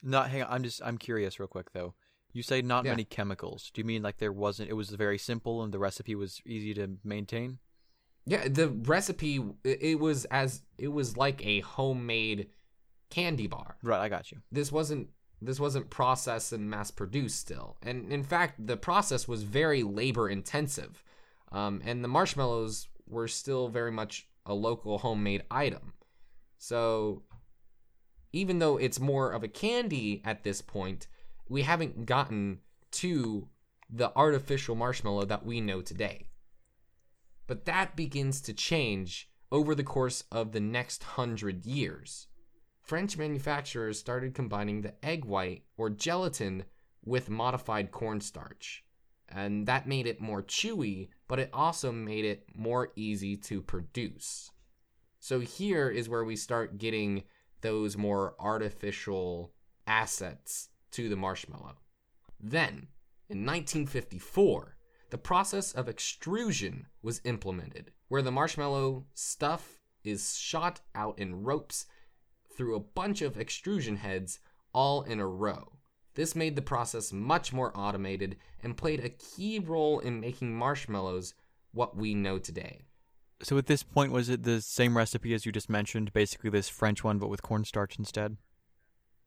Not 0.03 0.29
hang 0.29 0.43
on, 0.43 0.51
I'm 0.53 0.63
just 0.63 0.81
I'm 0.83 0.97
curious 0.97 1.39
real 1.39 1.47
quick 1.47 1.73
though. 1.73 1.95
You 2.33 2.43
say 2.43 2.61
not 2.61 2.85
Yeah. 2.85 2.91
many 2.91 3.03
chemicals. 3.03 3.71
Do 3.73 3.81
you 3.81 3.85
mean 3.85 4.03
like 4.03 4.17
there 4.19 4.31
wasn't 4.31 4.69
it 4.69 4.73
was 4.73 4.89
very 4.91 5.17
simple 5.17 5.63
and 5.63 5.73
the 5.73 5.79
recipe 5.79 6.15
was 6.15 6.39
easy 6.45 6.73
to 6.75 6.97
maintain? 7.03 7.59
Yeah, 8.25 8.47
the 8.47 8.69
recipe 8.69 9.37
it 9.63 9.81
it 9.81 9.99
was 9.99 10.25
as 10.25 10.61
it 10.77 10.89
was 10.89 11.17
like 11.17 11.45
a 11.45 11.61
homemade 11.61 12.49
candy 13.09 13.47
bar. 13.47 13.77
Right, 13.83 14.01
I 14.01 14.09
got 14.09 14.31
you. 14.31 14.39
This 14.51 14.71
wasn't 14.71 15.09
this 15.41 15.59
wasn't 15.59 15.89
processed 15.89 16.51
and 16.51 16.69
mass 16.69 16.89
produced 16.89 17.39
still. 17.39 17.77
And 17.83 18.11
in 18.11 18.23
fact, 18.23 18.65
the 18.65 18.77
process 18.77 19.27
was 19.27 19.43
very 19.43 19.83
labor 19.83 20.29
intensive. 20.29 21.03
Um, 21.51 21.81
and 21.85 22.03
the 22.03 22.07
marshmallows 22.07 22.87
were 23.07 23.27
still 23.27 23.67
very 23.67 23.91
much 23.91 24.27
a 24.45 24.53
local 24.53 24.97
homemade 24.97 25.43
item. 25.51 25.93
So 26.57 27.23
even 28.33 28.59
though 28.59 28.77
it's 28.77 28.99
more 28.99 29.31
of 29.31 29.43
a 29.43 29.47
candy 29.47 30.21
at 30.25 30.43
this 30.43 30.61
point, 30.61 31.07
we 31.47 31.61
haven't 31.61 32.05
gotten 32.05 32.59
to 32.91 33.47
the 33.89 34.11
artificial 34.15 34.75
marshmallow 34.75 35.25
that 35.25 35.45
we 35.45 35.61
know 35.61 35.81
today. 35.81 36.27
But 37.45 37.65
that 37.65 37.95
begins 37.95 38.41
to 38.41 38.53
change 38.53 39.29
over 39.51 39.73
the 39.73 39.83
course 39.83 40.23
of 40.31 40.51
the 40.51 40.59
next 40.59 41.03
hundred 41.03 41.65
years. 41.65 42.27
French 42.87 43.17
manufacturers 43.17 43.99
started 43.99 44.33
combining 44.33 44.81
the 44.81 44.93
egg 45.05 45.25
white 45.25 45.63
or 45.75 45.89
gelatin 45.89 46.63
with 47.03 47.29
modified 47.29 47.91
cornstarch. 47.91 48.85
And 49.27 49.67
that 49.67 49.89
made 49.89 50.07
it 50.07 50.21
more 50.21 50.41
chewy, 50.41 51.09
but 51.27 51.37
it 51.37 51.49
also 51.51 51.91
made 51.91 52.23
it 52.23 52.45
more 52.55 52.93
easy 52.95 53.35
to 53.35 53.61
produce. 53.61 54.51
So 55.19 55.41
here 55.41 55.89
is 55.89 56.07
where 56.07 56.23
we 56.23 56.37
start 56.37 56.77
getting 56.77 57.23
those 57.59 57.97
more 57.97 58.35
artificial 58.39 59.51
assets 59.85 60.69
to 60.91 61.09
the 61.09 61.17
marshmallow. 61.17 61.75
Then, 62.39 62.87
in 63.27 63.45
1954, 63.45 64.77
the 65.09 65.17
process 65.17 65.73
of 65.73 65.89
extrusion 65.89 66.85
was 67.01 67.19
implemented, 67.25 67.91
where 68.07 68.21
the 68.21 68.31
marshmallow 68.31 69.07
stuff 69.13 69.81
is 70.05 70.37
shot 70.37 70.79
out 70.95 71.19
in 71.19 71.43
ropes 71.43 71.85
through 72.57 72.75
a 72.75 72.79
bunch 72.79 73.21
of 73.21 73.37
extrusion 73.37 73.97
heads 73.97 74.39
all 74.73 75.03
in 75.03 75.19
a 75.19 75.27
row. 75.27 75.73
This 76.15 76.35
made 76.35 76.55
the 76.55 76.61
process 76.63 77.13
much 77.13 77.53
more 77.53 77.71
automated 77.77 78.37
and 78.63 78.75
played 78.75 78.99
a 79.05 79.09
key 79.09 79.59
role 79.59 79.99
in 79.99 80.19
making 80.19 80.57
marshmallows 80.57 81.35
what 81.71 81.95
we 81.95 82.15
know 82.15 82.39
today. 82.39 82.81
So 83.43 83.57
at 83.59 83.67
this 83.67 83.83
point 83.83 84.11
was 84.11 84.29
it 84.29 84.41
the 84.41 84.61
same 84.61 84.97
recipe 84.97 85.33
as 85.35 85.45
you 85.45 85.51
just 85.51 85.69
mentioned, 85.69 86.11
basically 86.11 86.49
this 86.49 86.67
French 86.69 87.03
one 87.03 87.19
but 87.19 87.29
with 87.29 87.43
cornstarch 87.43 87.99
instead? 87.99 88.37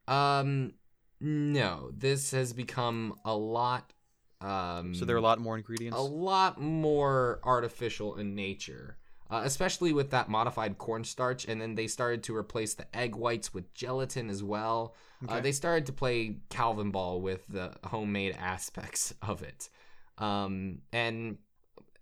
Um, 0.08 0.72
no, 1.20 1.92
this 1.96 2.32
has 2.32 2.52
become 2.52 3.14
a 3.24 3.36
lot. 3.36 3.92
Um, 4.40 4.94
So 4.94 5.04
there 5.04 5.14
are 5.14 5.18
a 5.18 5.22
lot 5.22 5.38
more 5.38 5.56
ingredients. 5.56 5.96
a 5.96 6.02
lot 6.02 6.60
more 6.60 7.38
artificial 7.44 8.16
in 8.16 8.34
nature, 8.34 8.96
uh, 9.30 9.42
especially 9.44 9.92
with 9.92 10.10
that 10.10 10.28
modified 10.28 10.78
cornstarch. 10.78 11.46
And 11.46 11.60
then 11.60 11.74
they 11.74 11.86
started 11.86 12.22
to 12.24 12.36
replace 12.36 12.74
the 12.74 12.94
egg 12.96 13.14
whites 13.14 13.54
with 13.54 13.72
gelatin 13.74 14.28
as 14.28 14.42
well. 14.42 14.94
Uh, 15.28 15.40
they 15.40 15.52
started 15.52 15.86
to 15.86 15.92
play 15.92 16.38
Calvin 16.48 16.90
ball 16.90 17.20
with 17.20 17.46
the 17.48 17.72
homemade 17.84 18.36
aspects 18.38 19.14
of 19.22 19.42
it, 19.42 19.68
um, 20.16 20.78
and 20.92 21.36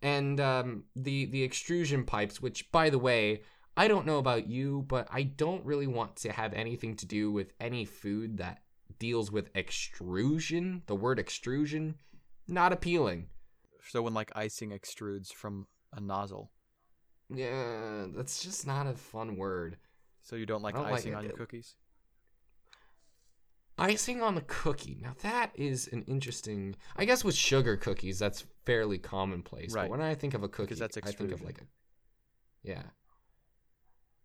and 0.03 0.41
um, 0.41 0.85
the 0.95 1.27
the 1.27 1.43
extrusion 1.43 2.05
pipes. 2.05 2.41
Which, 2.41 2.71
by 2.71 2.91
the 2.91 2.99
way, 2.99 3.43
I 3.77 3.89
don't 3.89 4.07
know 4.07 4.19
about 4.19 4.47
you, 4.49 4.85
but 4.87 5.09
I 5.11 5.25
don't 5.25 5.65
really 5.65 5.89
want 5.89 6.17
to 6.19 6.33
have 6.33 6.55
anything 6.55 6.95
to 6.97 7.07
do 7.07 7.33
with 7.33 7.53
any 7.61 7.85
food 7.85 8.39
that 8.39 8.63
deals 9.01 9.33
with 9.33 9.51
extrusion. 9.57 10.83
The 10.87 10.97
word 10.97 11.19
extrusion, 11.19 11.97
not 12.47 12.73
appealing. 12.73 13.27
So 13.89 14.03
when 14.03 14.15
like 14.15 14.31
icing 14.37 14.71
extrudes 14.71 15.33
from 15.33 15.67
a 15.93 16.01
nozzle. 16.01 16.51
Yeah, 17.31 18.07
that's 18.15 18.43
just 18.43 18.67
not 18.67 18.87
a 18.87 18.95
fun 18.95 19.37
word. 19.37 19.77
So 20.23 20.37
you 20.37 20.47
don't 20.47 20.63
like 20.63 20.75
don't 20.75 20.87
icing 20.87 21.13
it. 21.13 21.17
on 21.17 21.25
your 21.25 21.35
cookies? 21.35 21.75
Icing 23.79 24.23
on 24.23 24.35
the 24.35 24.43
cookie. 24.43 24.99
Now 25.01 25.15
that 25.23 25.53
is 25.55 25.89
an 25.93 26.03
interesting. 26.09 26.75
I 26.97 27.05
guess 27.05 27.23
with 27.25 27.35
sugar 27.35 27.77
cookies, 27.77 28.19
that's 28.19 28.45
fairly 28.67 28.99
commonplace. 28.99 29.73
Right. 29.73 29.83
But 29.83 29.91
when 29.91 30.01
I 30.01 30.15
think 30.15 30.35
of 30.35 30.43
a 30.43 30.49
cookie, 30.49 30.75
that's 30.75 30.99
I 30.99 31.13
think 31.13 31.33
of 31.33 31.43
like 31.43 31.59
a. 31.59 31.65
Yeah. 32.63 32.83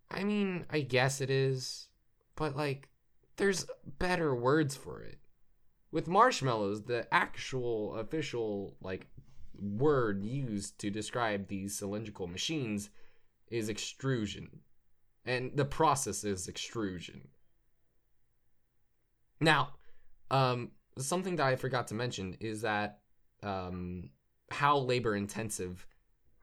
I 0.09 0.23
mean, 0.23 0.65
I 0.69 0.81
guess 0.81 1.21
it 1.21 1.29
is, 1.29 1.87
but 2.35 2.55
like, 2.55 2.89
there's 3.37 3.65
better 3.99 4.35
words 4.35 4.75
for 4.75 5.01
it. 5.01 5.17
With 5.91 6.07
marshmallows, 6.07 6.83
the 6.83 7.07
actual 7.13 7.95
official 7.95 8.75
like 8.81 9.07
word 9.59 10.23
used 10.23 10.79
to 10.79 10.89
describe 10.89 11.47
these 11.47 11.75
cylindrical 11.77 12.27
machines 12.27 12.89
is 13.49 13.69
extrusion, 13.69 14.61
and 15.25 15.51
the 15.55 15.65
process 15.65 16.23
is 16.23 16.47
extrusion. 16.47 17.27
Now, 19.39 19.73
um, 20.31 20.71
something 20.97 21.35
that 21.37 21.45
I 21.45 21.55
forgot 21.55 21.87
to 21.87 21.95
mention 21.95 22.37
is 22.39 22.61
that 22.61 22.99
um, 23.41 24.09
how 24.49 24.77
labor 24.77 25.15
intensive 25.15 25.85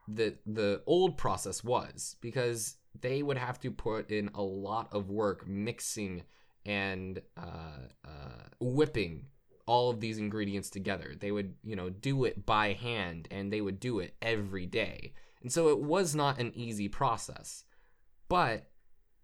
the 0.08 0.36
the 0.46 0.82
old 0.86 1.16
process 1.16 1.62
was 1.62 2.16
because 2.20 2.76
they 3.00 3.22
would 3.22 3.38
have 3.38 3.60
to 3.60 3.70
put 3.70 4.10
in 4.10 4.28
a 4.34 4.42
lot 4.42 4.88
of 4.92 5.10
work 5.10 5.46
mixing 5.46 6.22
and 6.66 7.22
uh, 7.36 7.86
uh, 8.04 8.42
whipping 8.60 9.26
all 9.70 9.88
of 9.88 10.00
these 10.00 10.18
ingredients 10.18 10.68
together. 10.68 11.14
They 11.16 11.30
would, 11.30 11.54
you 11.62 11.76
know, 11.76 11.90
do 11.90 12.24
it 12.24 12.44
by 12.44 12.72
hand 12.72 13.28
and 13.30 13.52
they 13.52 13.60
would 13.60 13.78
do 13.78 14.00
it 14.00 14.16
every 14.20 14.66
day. 14.66 15.12
And 15.42 15.52
so 15.52 15.68
it 15.68 15.78
was 15.78 16.12
not 16.12 16.40
an 16.40 16.50
easy 16.56 16.88
process. 16.88 17.62
But 18.28 18.68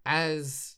as 0.05 0.77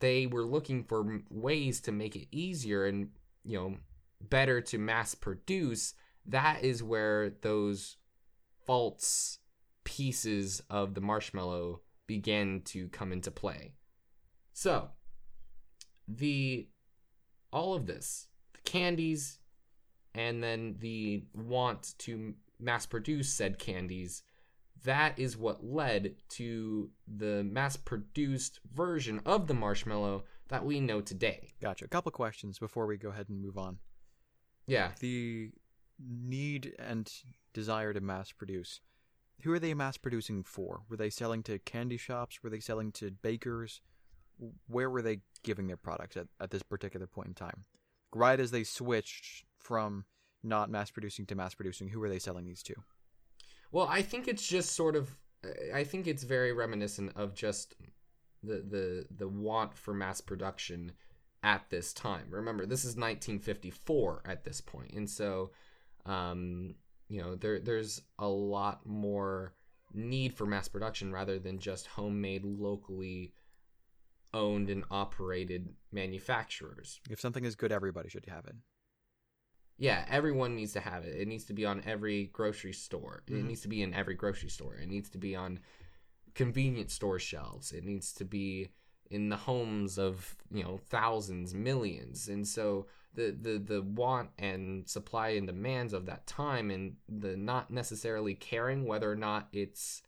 they 0.00 0.26
were 0.26 0.44
looking 0.44 0.82
for 0.82 1.20
ways 1.30 1.80
to 1.82 1.92
make 1.92 2.16
it 2.16 2.26
easier 2.32 2.86
and 2.86 3.10
you 3.44 3.56
know, 3.56 3.76
better 4.20 4.60
to 4.62 4.78
mass 4.78 5.14
produce, 5.14 5.94
that 6.26 6.64
is 6.64 6.82
where 6.82 7.30
those 7.42 7.98
false 8.66 9.38
pieces 9.84 10.60
of 10.68 10.94
the 10.94 11.00
marshmallow 11.00 11.82
began 12.08 12.62
to 12.62 12.88
come 12.88 13.12
into 13.12 13.30
play. 13.30 13.74
So, 14.54 14.88
the 16.08 16.66
all 17.52 17.74
of 17.74 17.86
this, 17.86 18.26
candies 18.64 19.38
and 20.14 20.42
then 20.42 20.76
the 20.80 21.24
want 21.34 21.94
to 21.98 22.34
mass 22.60 22.86
produce 22.86 23.32
said 23.32 23.58
candies, 23.58 24.22
that 24.84 25.18
is 25.18 25.36
what 25.36 25.64
led 25.64 26.14
to 26.28 26.90
the 27.06 27.42
mass 27.44 27.76
produced 27.76 28.60
version 28.72 29.20
of 29.24 29.46
the 29.46 29.54
marshmallow 29.54 30.24
that 30.48 30.64
we 30.64 30.78
know 30.78 31.00
today. 31.00 31.54
Gotcha. 31.60 31.86
A 31.86 31.88
couple 31.88 32.12
questions 32.12 32.58
before 32.58 32.86
we 32.86 32.96
go 32.96 33.08
ahead 33.08 33.28
and 33.28 33.40
move 33.40 33.58
on. 33.58 33.78
Yeah. 34.66 34.90
The 35.00 35.50
need 35.98 36.74
and 36.78 37.10
desire 37.52 37.92
to 37.92 38.00
mass 38.00 38.32
produce. 38.32 38.80
Who 39.42 39.52
are 39.52 39.58
they 39.58 39.74
mass 39.74 39.96
producing 39.96 40.44
for? 40.44 40.82
Were 40.88 40.96
they 40.96 41.10
selling 41.10 41.42
to 41.44 41.58
candy 41.60 41.96
shops? 41.96 42.42
Were 42.42 42.50
they 42.50 42.60
selling 42.60 42.92
to 42.92 43.10
bakers? 43.10 43.80
Where 44.68 44.90
were 44.90 45.02
they 45.02 45.20
giving 45.42 45.66
their 45.66 45.76
products 45.76 46.16
at, 46.16 46.26
at 46.40 46.50
this 46.50 46.62
particular 46.62 47.06
point 47.06 47.28
in 47.28 47.34
time? 47.34 47.64
Right 48.14 48.38
as 48.38 48.50
they 48.50 48.64
switched 48.64 49.44
from 49.58 50.04
not 50.42 50.70
mass 50.70 50.90
producing 50.90 51.26
to 51.26 51.34
mass 51.34 51.54
producing, 51.54 51.88
who 51.88 52.02
are 52.02 52.08
they 52.08 52.18
selling 52.18 52.44
these 52.44 52.62
to? 52.64 52.74
Well, 53.72 53.88
I 53.90 54.02
think 54.02 54.28
it's 54.28 54.46
just 54.46 54.72
sort 54.72 54.94
of 54.94 55.16
I 55.74 55.84
think 55.84 56.06
it's 56.06 56.22
very 56.22 56.52
reminiscent 56.52 57.12
of 57.16 57.34
just 57.34 57.74
the 58.42 58.56
the 58.56 59.06
the 59.16 59.28
want 59.28 59.76
for 59.76 59.94
mass 59.94 60.20
production 60.20 60.92
at 61.42 61.68
this 61.70 61.92
time. 61.92 62.26
Remember, 62.30 62.66
this 62.66 62.80
is 62.80 62.96
1954 62.96 64.22
at 64.24 64.44
this 64.44 64.60
point, 64.60 64.92
and 64.92 65.08
so 65.08 65.50
um, 66.06 66.74
you 67.08 67.20
know 67.20 67.34
there 67.34 67.60
there's 67.60 68.02
a 68.18 68.28
lot 68.28 68.86
more 68.86 69.54
need 69.92 70.34
for 70.34 70.46
mass 70.46 70.68
production 70.68 71.12
rather 71.12 71.38
than 71.38 71.58
just 71.58 71.86
homemade, 71.86 72.44
locally 72.44 73.32
owned 74.34 74.68
and 74.68 74.84
operated 74.90 75.74
manufacturers. 75.92 77.00
If 77.08 77.20
something 77.20 77.44
is 77.44 77.54
good, 77.54 77.72
everybody 77.72 78.08
should 78.10 78.26
have 78.28 78.44
it. 78.46 78.56
Yeah, 79.76 80.04
everyone 80.08 80.54
needs 80.54 80.72
to 80.74 80.80
have 80.80 81.04
it. 81.04 81.16
It 81.20 81.26
needs 81.26 81.44
to 81.46 81.52
be 81.52 81.64
on 81.64 81.82
every 81.84 82.26
grocery 82.26 82.72
store. 82.72 83.24
It 83.26 83.32
Mhm. 83.32 83.46
needs 83.46 83.60
to 83.62 83.68
be 83.68 83.82
in 83.82 83.92
every 83.94 84.14
grocery 84.14 84.50
store. 84.50 84.76
It 84.76 84.86
needs 84.88 85.10
to 85.10 85.18
be 85.18 85.34
on 85.34 85.60
convenience 86.34 86.92
store 86.94 87.18
shelves. 87.18 87.72
It 87.72 87.84
needs 87.84 88.12
to 88.14 88.24
be 88.24 88.68
in 89.10 89.28
the 89.28 89.36
homes 89.36 89.98
of, 89.98 90.36
you 90.50 90.62
know, 90.62 90.78
thousands, 90.78 91.54
millions. 91.54 92.28
And 92.28 92.46
so 92.46 92.86
the 93.14 93.30
the 93.30 93.58
the 93.58 93.82
want 93.82 94.30
and 94.38 94.88
supply 94.88 95.28
and 95.30 95.46
demands 95.46 95.92
of 95.92 96.06
that 96.06 96.26
time 96.26 96.70
and 96.70 96.96
the 97.08 97.36
not 97.36 97.70
necessarily 97.70 98.34
caring 98.34 98.84
whether 98.84 99.10
or 99.10 99.16
not 99.16 99.48
it's 99.52 100.02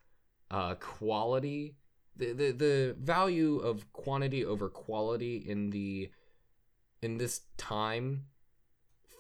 uh 0.51 0.75
quality 0.77 1.77
the 2.17 2.33
the, 2.33 2.53
the 2.53 2.97
value 2.99 3.59
of 3.59 3.93
quantity 3.93 4.45
over 4.45 4.69
quality 4.69 5.37
in 5.37 5.71
the 5.71 6.11
in 7.03 7.19
this 7.19 7.43
time 7.57 8.25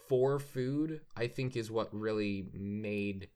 for 0.09 0.39
food, 0.39 1.01
I 1.17 1.27
think 1.27 1.57
is 1.57 1.71
what 1.71 1.89
really 1.93 2.49
made 2.53 3.29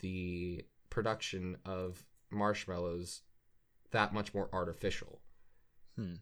the 0.00 0.64
production 0.88 1.56
of 1.64 2.04
marshmallows 2.30 3.22
that 3.90 4.14
much 4.14 4.34
more 4.34 4.48
artificial. 4.52 5.20
Hmm. 5.96 6.14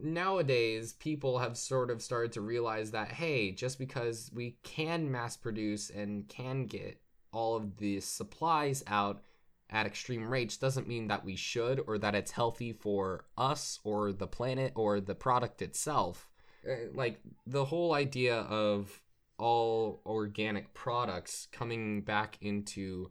Nowadays, 0.00 0.92
people 0.92 1.38
have 1.38 1.56
sort 1.56 1.90
of 1.90 2.00
started 2.00 2.32
to 2.32 2.40
realize 2.40 2.92
that 2.92 3.08
hey, 3.08 3.50
just 3.50 3.78
because 3.78 4.30
we 4.32 4.56
can 4.62 5.10
mass 5.10 5.36
produce 5.36 5.90
and 5.90 6.28
can 6.28 6.66
get 6.66 7.00
all 7.32 7.56
of 7.56 7.76
the 7.78 8.00
supplies 8.00 8.82
out 8.86 9.20
at 9.70 9.86
extreme 9.86 10.28
rates 10.28 10.56
doesn't 10.56 10.88
mean 10.88 11.08
that 11.08 11.24
we 11.24 11.36
should 11.36 11.82
or 11.86 11.98
that 11.98 12.14
it's 12.14 12.30
healthy 12.30 12.72
for 12.72 13.24
us 13.36 13.80
or 13.84 14.12
the 14.12 14.26
planet 14.26 14.72
or 14.74 15.00
the 15.00 15.14
product 15.14 15.62
itself. 15.62 16.28
Uh, 16.68 16.90
Like 16.94 17.20
the 17.46 17.64
whole 17.64 17.94
idea 17.94 18.36
of 18.40 19.00
all 19.38 20.02
organic 20.04 20.74
products 20.74 21.46
coming 21.52 22.02
back 22.02 22.38
into 22.40 23.10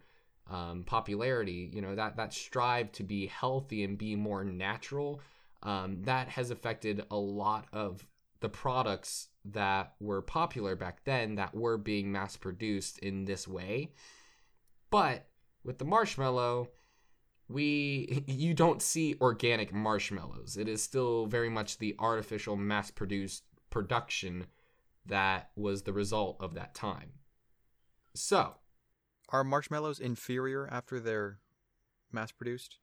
um, 0.50 0.84
popularity, 0.86 1.70
you 1.74 1.82
know, 1.82 1.96
that 1.96 2.18
that 2.18 2.34
strive 2.34 2.92
to 2.94 3.04
be 3.04 3.28
healthy 3.28 3.84
and 3.84 3.98
be 3.98 4.16
more 4.16 4.44
natural, 4.44 5.22
um, 5.64 6.04
that 6.04 6.30
has 6.30 6.52
affected 6.52 7.06
a 7.12 7.18
lot 7.18 7.68
of 7.72 8.06
the 8.40 8.50
products 8.50 9.30
that 9.46 9.94
were 10.00 10.22
popular 10.22 10.76
back 10.76 11.04
then 11.04 11.36
that 11.36 11.56
were 11.56 11.78
being 11.78 12.12
mass 12.12 12.38
produced 12.38 13.00
in 13.00 13.26
this 13.26 13.48
way. 13.48 13.92
But 14.90 15.28
with 15.68 15.78
the 15.78 15.86
marshmallow, 15.86 16.70
we 17.48 18.24
you 18.28 18.56
don't 18.56 18.82
see 18.82 19.16
organic 19.22 19.72
marshmallows. 19.72 20.58
It 20.58 20.68
is 20.68 20.82
still 20.82 21.28
very 21.28 21.50
much 21.50 21.78
the 21.78 21.96
artificial 22.00 22.56
mass 22.56 22.90
produced 22.90 23.44
production 23.70 24.48
that 25.06 25.52
was 25.56 25.84
the 25.84 25.94
result 25.94 26.38
of 26.40 26.56
that 26.56 26.74
time. 26.74 27.12
So, 28.16 28.56
Are 29.30 29.44
marshmallows 29.44 30.00
inferior 30.00 30.68
after 30.72 31.00
they're 31.00 31.40
mass 32.12 32.32
produced? 32.32 32.78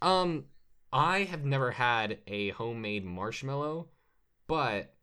Um, 0.00 0.46
I 0.92 1.20
have 1.24 1.44
never 1.44 1.70
had 1.70 2.18
a 2.26 2.50
homemade 2.50 3.04
marshmallow, 3.04 3.88
but 4.46 4.94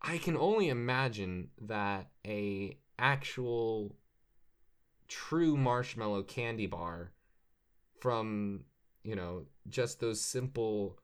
I 0.00 0.18
can 0.18 0.36
only 0.36 0.68
imagine 0.68 1.48
that 1.62 2.10
a 2.24 2.78
actual 2.98 3.96
true 5.08 5.56
marshmallow 5.56 6.22
candy 6.22 6.66
bar 6.66 7.12
from, 8.00 8.64
you 9.02 9.16
know, 9.16 9.44
just 9.68 10.00
those 10.00 10.20
simple 10.20 10.98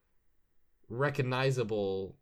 recognizable 0.89 2.17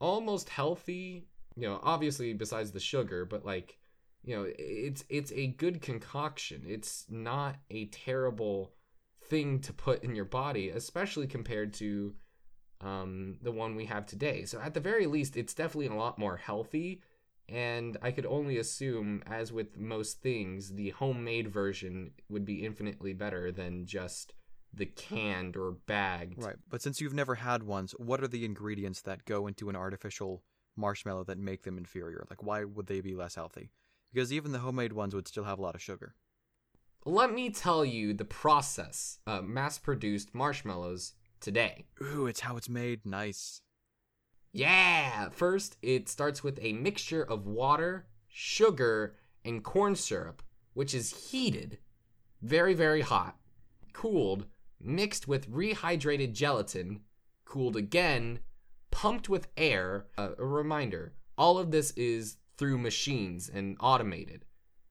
almost 0.00 0.48
healthy, 0.48 1.26
you 1.56 1.68
know, 1.68 1.80
obviously 1.82 2.34
besides 2.34 2.72
the 2.72 2.80
sugar, 2.80 3.24
but 3.24 3.44
like 3.44 3.78
you 4.24 4.36
know, 4.36 4.46
it's 4.58 5.04
it's 5.08 5.32
a 5.32 5.48
good 5.48 5.82
concoction. 5.82 6.62
It's 6.66 7.06
not 7.08 7.56
a 7.70 7.86
terrible 7.86 8.72
thing 9.24 9.60
to 9.60 9.72
put 9.72 10.04
in 10.04 10.14
your 10.14 10.24
body, 10.24 10.68
especially 10.70 11.26
compared 11.26 11.74
to 11.74 12.14
um, 12.80 13.38
the 13.42 13.52
one 13.52 13.74
we 13.74 13.86
have 13.86 14.06
today. 14.06 14.44
So 14.44 14.60
at 14.60 14.74
the 14.74 14.80
very 14.80 15.06
least, 15.06 15.36
it's 15.36 15.54
definitely 15.54 15.86
a 15.86 15.94
lot 15.94 16.18
more 16.18 16.36
healthy. 16.36 17.02
And 17.48 17.96
I 18.00 18.12
could 18.12 18.26
only 18.26 18.56
assume, 18.58 19.22
as 19.26 19.52
with 19.52 19.76
most 19.76 20.22
things, 20.22 20.74
the 20.74 20.90
homemade 20.90 21.48
version 21.48 22.12
would 22.28 22.44
be 22.44 22.64
infinitely 22.64 23.12
better 23.12 23.52
than 23.52 23.84
just 23.86 24.32
the 24.72 24.86
canned 24.86 25.56
or 25.56 25.72
bagged. 25.72 26.42
Right. 26.42 26.56
But 26.70 26.80
since 26.80 27.00
you've 27.00 27.12
never 27.12 27.34
had 27.34 27.62
ones, 27.62 27.92
what 27.98 28.22
are 28.22 28.28
the 28.28 28.44
ingredients 28.44 29.02
that 29.02 29.24
go 29.26 29.46
into 29.46 29.68
an 29.68 29.76
artificial 29.76 30.42
marshmallow 30.76 31.24
that 31.24 31.38
make 31.38 31.64
them 31.64 31.76
inferior? 31.76 32.24
Like, 32.30 32.42
why 32.42 32.64
would 32.64 32.86
they 32.86 33.00
be 33.00 33.14
less 33.14 33.34
healthy? 33.34 33.70
Because 34.12 34.32
even 34.32 34.52
the 34.52 34.60
homemade 34.60 34.92
ones 34.92 35.14
would 35.14 35.28
still 35.28 35.44
have 35.44 35.58
a 35.58 35.62
lot 35.62 35.74
of 35.74 35.82
sugar. 35.82 36.14
Let 37.04 37.34
me 37.34 37.50
tell 37.50 37.84
you 37.84 38.14
the 38.14 38.24
process 38.24 39.18
of 39.26 39.44
mass 39.44 39.78
produced 39.78 40.34
marshmallows 40.34 41.14
today. 41.40 41.86
Ooh, 42.00 42.26
it's 42.26 42.40
how 42.40 42.56
it's 42.56 42.68
made. 42.68 43.04
Nice. 43.04 43.60
Yeah! 44.52 45.30
First, 45.30 45.76
it 45.80 46.08
starts 46.08 46.44
with 46.44 46.58
a 46.60 46.74
mixture 46.74 47.22
of 47.22 47.46
water, 47.46 48.06
sugar, 48.28 49.16
and 49.44 49.64
corn 49.64 49.96
syrup, 49.96 50.42
which 50.74 50.94
is 50.94 51.30
heated, 51.30 51.78
very, 52.42 52.74
very 52.74 53.00
hot, 53.00 53.38
cooled, 53.92 54.46
mixed 54.80 55.26
with 55.26 55.50
rehydrated 55.50 56.32
gelatin, 56.32 57.00
cooled 57.44 57.76
again, 57.76 58.40
pumped 58.90 59.28
with 59.28 59.48
air. 59.56 60.06
Uh, 60.18 60.30
a 60.38 60.44
reminder 60.44 61.14
all 61.38 61.58
of 61.58 61.70
this 61.70 61.92
is 61.92 62.36
through 62.58 62.78
machines 62.78 63.48
and 63.48 63.76
automated. 63.80 64.44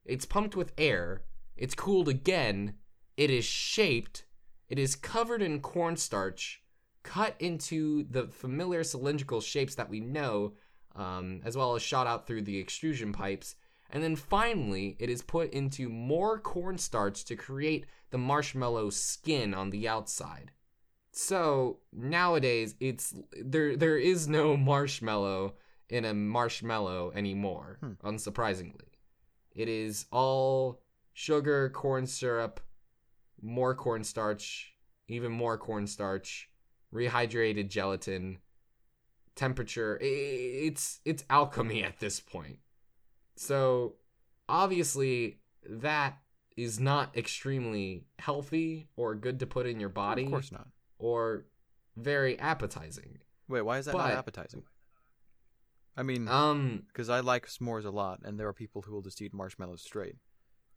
It's 0.05 0.25
pumped 0.25 0.55
with 0.55 0.73
air, 0.77 1.21
it's 1.55 1.75
cooled 1.75 2.09
again, 2.09 2.73
it 3.15 3.29
is 3.29 3.45
shaped, 3.45 4.25
it 4.67 4.79
is 4.79 4.95
covered 4.95 5.41
in 5.41 5.61
cornstarch, 5.61 6.63
cut 7.03 7.35
into 7.39 8.03
the 8.09 8.27
familiar 8.27 8.83
cylindrical 8.83 9.41
shapes 9.41 9.75
that 9.75 9.89
we 9.89 9.99
know, 9.99 10.53
um, 10.95 11.41
as 11.45 11.57
well 11.57 11.75
as 11.75 11.81
shot 11.81 12.07
out 12.07 12.27
through 12.27 12.43
the 12.43 12.59
extrusion 12.59 13.11
pipes. 13.13 13.55
And 13.89 14.03
then 14.03 14.15
finally, 14.15 14.95
it 14.99 15.09
is 15.09 15.21
put 15.21 15.51
into 15.51 15.89
more 15.89 16.39
cornstarch 16.39 17.25
to 17.25 17.35
create 17.35 17.85
the 18.09 18.17
marshmallow 18.17 18.89
skin 18.91 19.53
on 19.53 19.69
the 19.69 19.87
outside. 19.87 20.51
So 21.11 21.79
nowadays, 21.91 22.75
it's 22.79 23.13
there. 23.41 23.75
There 23.75 23.97
is 23.97 24.27
no 24.27 24.55
marshmallow 24.71 25.55
in 25.89 26.05
a 26.05 26.13
marshmallow 26.13 27.11
anymore. 27.13 27.77
Hmm. 27.81 28.07
Unsurprisingly, 28.07 28.95
it 29.53 29.67
is 29.67 30.05
all 30.11 30.81
sugar, 31.13 31.69
corn 31.69 32.07
syrup, 32.07 32.61
more 33.41 33.75
cornstarch, 33.75 34.73
even 35.09 35.31
more 35.31 35.57
cornstarch, 35.57 36.49
rehydrated 36.93 37.69
gelatin, 37.69 38.39
temperature. 39.35 39.97
It's 40.01 40.99
it's 41.05 41.23
alchemy 41.29 41.83
at 41.83 41.99
this 41.99 42.19
point. 42.19 42.59
So 43.35 43.95
obviously 44.49 45.39
that 45.69 46.17
is 46.57 46.79
not 46.79 47.15
extremely 47.15 48.05
healthy 48.19 48.87
or 48.95 49.15
good 49.15 49.39
to 49.39 49.47
put 49.47 49.65
in 49.65 49.79
your 49.79 49.89
body 49.89 50.25
Of 50.25 50.29
course 50.31 50.51
not. 50.51 50.67
or 50.99 51.45
very 51.95 52.37
appetizing. 52.39 53.19
Wait, 53.47 53.61
why 53.61 53.77
is 53.77 53.85
that 53.85 53.93
But- 53.93 54.09
not 54.09 54.17
appetizing? 54.17 54.63
I 55.95 56.03
mean, 56.03 56.27
Um 56.27 56.83
because 56.87 57.09
I 57.09 57.19
like 57.19 57.47
s'mores 57.47 57.85
a 57.85 57.89
lot, 57.89 58.21
and 58.23 58.39
there 58.39 58.47
are 58.47 58.53
people 58.53 58.81
who 58.81 58.93
will 58.93 59.01
just 59.01 59.21
eat 59.21 59.33
marshmallows 59.33 59.81
straight. 59.81 60.15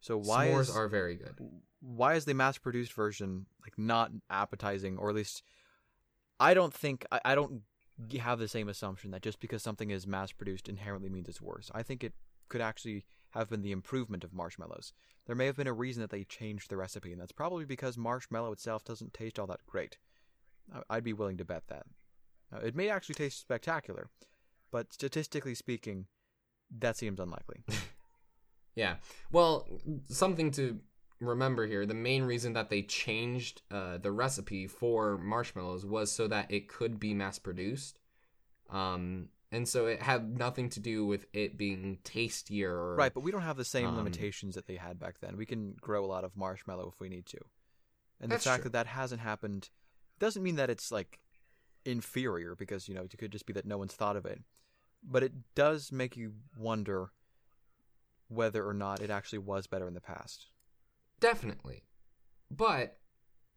So 0.01 0.17
why 0.17 0.47
s'mores 0.47 0.61
is 0.69 0.75
are 0.75 0.87
very 0.87 1.15
good. 1.15 1.35
why 1.79 2.15
is 2.15 2.25
the 2.25 2.33
mass-produced 2.33 2.93
version 2.93 3.45
like 3.61 3.77
not 3.77 4.11
appetizing, 4.29 4.97
or 4.97 5.09
at 5.09 5.15
least 5.15 5.41
I 6.39 6.53
don't 6.53 6.73
think 6.73 7.05
I, 7.11 7.19
I 7.25 7.35
don't 7.35 7.61
have 8.19 8.39
the 8.39 8.47
same 8.47 8.67
assumption 8.69 9.11
that 9.11 9.21
just 9.21 9.39
because 9.39 9.63
something 9.63 9.89
is 9.89 10.05
mass-produced 10.05 10.67
inherently 10.67 11.09
means 11.09 11.29
it's 11.29 11.41
worse. 11.41 11.71
I 11.73 11.83
think 11.83 12.03
it 12.03 12.13
could 12.49 12.61
actually 12.61 13.05
have 13.31 13.49
been 13.49 13.61
the 13.61 13.71
improvement 13.71 14.23
of 14.23 14.33
marshmallows. 14.33 14.93
There 15.25 15.35
may 15.35 15.45
have 15.45 15.55
been 15.55 15.67
a 15.67 15.73
reason 15.73 16.01
that 16.01 16.09
they 16.09 16.23
changed 16.23 16.69
the 16.69 16.77
recipe, 16.77 17.11
and 17.11 17.19
that's 17.19 17.31
probably 17.31 17.65
because 17.65 17.97
marshmallow 17.97 18.51
itself 18.51 18.83
doesn't 18.83 19.13
taste 19.13 19.39
all 19.39 19.47
that 19.47 19.65
great. 19.65 19.97
I'd 20.89 21.03
be 21.03 21.13
willing 21.13 21.37
to 21.37 21.45
bet 21.45 21.63
that. 21.67 21.85
Uh, 22.53 22.59
it 22.59 22.75
may 22.75 22.89
actually 22.89 23.15
taste 23.15 23.39
spectacular, 23.39 24.09
but 24.71 24.93
statistically 24.93 25.55
speaking, 25.55 26.05
that 26.79 26.97
seems 26.97 27.19
unlikely. 27.19 27.63
Yeah. 28.75 28.95
Well, 29.31 29.67
something 30.09 30.51
to 30.51 30.79
remember 31.19 31.65
here 31.65 31.85
the 31.85 31.93
main 31.93 32.23
reason 32.23 32.53
that 32.53 32.69
they 32.69 32.81
changed 32.81 33.61
uh, 33.71 33.97
the 33.97 34.11
recipe 34.11 34.67
for 34.67 35.17
marshmallows 35.17 35.85
was 35.85 36.11
so 36.11 36.27
that 36.27 36.51
it 36.51 36.67
could 36.67 36.99
be 36.99 37.13
mass 37.13 37.39
produced. 37.39 37.99
Um, 38.69 39.29
and 39.51 39.67
so 39.67 39.85
it 39.85 40.01
had 40.01 40.37
nothing 40.37 40.69
to 40.71 40.79
do 40.79 41.05
with 41.05 41.27
it 41.31 41.57
being 41.57 41.99
tastier. 42.03 42.73
Or, 42.75 42.95
Right, 42.95 43.13
but 43.13 43.21
we 43.21 43.31
don't 43.31 43.43
have 43.43 43.57
the 43.57 43.65
same 43.65 43.87
Um, 43.87 43.95
limitations 43.95 44.55
that 44.55 44.67
they 44.67 44.75
had 44.75 44.99
back 44.99 45.19
then. 45.19 45.37
We 45.37 45.45
can 45.45 45.73
grow 45.79 46.03
a 46.03 46.07
lot 46.07 46.23
of 46.23 46.35
marshmallow 46.35 46.89
if 46.93 46.99
we 46.99 47.09
need 47.09 47.25
to. 47.27 47.39
And 48.19 48.31
the 48.31 48.39
fact 48.39 48.63
true. 48.63 48.63
that 48.63 48.73
that 48.73 48.87
hasn't 48.87 49.21
happened 49.21 49.69
doesn't 50.19 50.43
mean 50.43 50.55
that 50.55 50.69
it's 50.69 50.91
like 50.91 51.19
inferior 51.85 52.55
because, 52.55 52.89
you 52.89 52.95
know, 52.95 53.03
it 53.03 53.17
could 53.17 53.31
just 53.31 53.45
be 53.45 53.53
that 53.53 53.65
no 53.65 53.77
one's 53.77 53.93
thought 53.93 54.15
of 54.15 54.25
it. 54.25 54.41
But 55.03 55.23
it 55.23 55.33
does 55.53 55.91
make 55.91 56.17
you 56.17 56.33
wonder 56.57 57.11
whether 58.27 58.67
or 58.67 58.73
not 58.73 59.01
it 59.01 59.09
actually 59.09 59.39
was 59.39 59.67
better 59.67 59.87
in 59.87 59.93
the 59.93 60.01
past. 60.01 60.47
Definitely. 61.25 61.81
But 62.51 62.99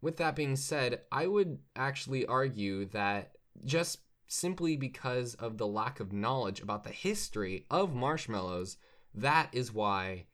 with 0.01 0.17
that 0.17 0.35
being 0.35 0.57
said, 0.57 1.03
I 1.13 1.27
would 1.27 1.59
actually 1.77 2.25
argue 2.25 2.87
that 2.87 3.33
just 3.63 3.99
simply 4.27 4.75
because 4.75 5.35
of 5.35 5.59
the 5.59 5.67
lack 5.67 6.01
of 6.01 6.11
knowledge 6.11 6.63
about 6.63 6.85
the 6.85 6.91
history 6.91 7.67
of 7.71 7.95
marshmallows, 7.95 8.79
that 9.15 9.51
is 9.53 9.71
why 9.71 10.25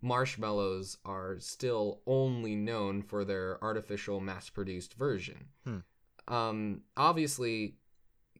marshmallows 0.00 0.96
are 1.04 1.36
still 1.38 2.00
only 2.06 2.56
known 2.56 3.02
for 3.02 3.26
their 3.26 3.62
artificial 3.62 4.18
mass 4.18 4.48
produced 4.48 4.94
version. 4.94 5.48
Hmm. 5.64 5.78
Um, 6.28 6.80
obviously, 6.96 7.76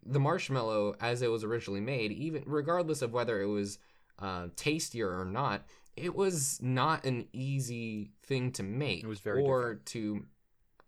the 0.02 0.20
marshmallow, 0.20 0.96
as 0.98 1.20
it 1.20 1.30
was 1.30 1.44
originally 1.44 1.82
made, 1.82 2.10
even 2.12 2.44
regardless 2.46 3.02
of 3.02 3.12
whether 3.12 3.42
it 3.42 3.48
was 3.48 3.78
uh, 4.18 4.46
tastier 4.56 5.18
or 5.18 5.26
not, 5.26 5.66
it 5.96 6.14
was 6.14 6.60
not 6.62 7.04
an 7.04 7.26
easy 7.32 8.10
thing 8.22 8.52
to 8.52 8.62
make 8.62 9.02
It 9.02 9.08
was 9.08 9.20
very 9.20 9.42
or 9.42 9.80
to 9.86 10.24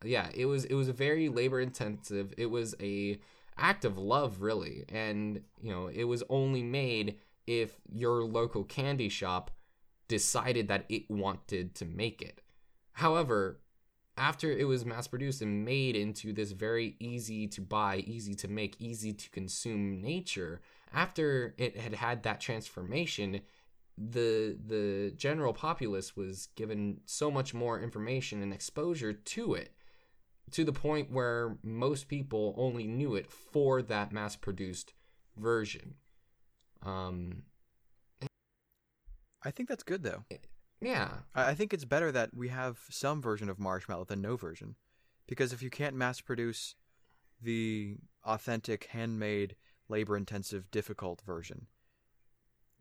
yeah 0.04 0.28
it 0.34 0.46
was 0.46 0.64
it 0.64 0.74
was 0.74 0.88
very 0.88 1.28
labor 1.28 1.60
intensive 1.60 2.32
it 2.36 2.46
was 2.46 2.74
a 2.80 3.18
act 3.58 3.84
of 3.84 3.98
love 3.98 4.42
really. 4.42 4.84
And 4.88 5.42
you 5.60 5.70
know 5.70 5.88
it 5.88 6.04
was 6.04 6.22
only 6.28 6.62
made 6.62 7.16
if 7.46 7.74
your 7.92 8.24
local 8.24 8.64
candy 8.64 9.08
shop 9.08 9.50
decided 10.08 10.68
that 10.68 10.84
it 10.88 11.10
wanted 11.10 11.74
to 11.76 11.84
make 11.84 12.22
it. 12.22 12.40
However 12.92 13.60
after 14.16 14.52
it 14.52 14.64
was 14.64 14.84
mass 14.84 15.06
produced 15.06 15.40
and 15.40 15.64
made 15.64 15.96
into 15.96 16.32
this 16.32 16.52
very 16.52 16.96
easy 17.00 17.46
to 17.48 17.60
buy 17.60 17.96
easy 18.06 18.34
to 18.34 18.48
make 18.48 18.76
easy 18.78 19.12
to 19.12 19.30
consume 19.30 20.00
nature 20.02 20.60
after 20.92 21.54
it 21.56 21.76
had 21.78 21.94
had 21.94 22.22
that 22.22 22.40
transformation 22.40 23.40
the 23.98 24.58
the 24.66 25.12
general 25.16 25.52
populace 25.52 26.16
was 26.16 26.48
given 26.56 27.00
so 27.04 27.30
much 27.30 27.52
more 27.54 27.80
information 27.80 28.42
and 28.42 28.52
exposure 28.52 29.12
to 29.12 29.54
it 29.54 29.72
to 30.50 30.64
the 30.64 30.72
point 30.72 31.10
where 31.10 31.56
most 31.62 32.08
people 32.08 32.54
only 32.56 32.86
knew 32.86 33.14
it 33.14 33.30
for 33.30 33.82
that 33.82 34.12
mass 34.12 34.34
produced 34.36 34.94
version 35.36 35.94
um 36.82 37.42
I 39.44 39.50
think 39.50 39.68
that's 39.68 39.82
good, 39.82 40.02
though. 40.02 40.24
yeah 40.80 41.08
I 41.34 41.50
I 41.50 41.54
think 41.54 41.72
it's 41.72 41.84
better 41.84 42.12
that 42.12 42.34
we 42.34 42.48
have 42.48 42.78
some 42.90 43.20
version 43.20 43.48
of 43.48 43.58
marshmallow 43.58 44.04
than 44.04 44.20
no 44.22 44.36
version. 44.36 44.76
Because 45.26 45.52
if 45.52 45.62
you 45.62 45.70
can't 45.70 45.96
mass 45.96 46.20
produce 46.20 46.74
the 47.40 47.96
authentic, 48.24 48.86
handmade, 48.86 49.56
labor 49.88 50.16
intensive, 50.16 50.70
difficult 50.70 51.22
version, 51.22 51.66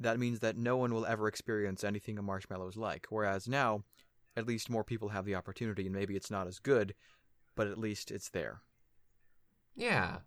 that 0.01 0.19
means 0.19 0.39
that 0.39 0.57
no 0.57 0.77
one 0.77 0.93
will 0.93 1.05
ever 1.05 1.27
experience 1.27 1.83
anything 1.83 2.17
a 2.17 2.21
marshmallow 2.21 2.67
is 2.67 2.77
like. 2.77 3.07
Whereas 3.09 3.47
now, 3.47 3.83
at 4.35 4.47
least 4.47 4.69
more 4.69 4.83
people 4.83 5.09
have 5.09 5.25
the 5.25 5.35
opportunity, 5.35 5.85
and 5.85 5.95
maybe 5.95 6.15
it's 6.15 6.31
not 6.31 6.47
as 6.47 6.59
good, 6.59 6.93
but 7.55 7.67
at 7.67 7.77
least 7.77 8.11
it's 8.11 8.29
there. 8.29 8.61
Yeah, 9.75 10.19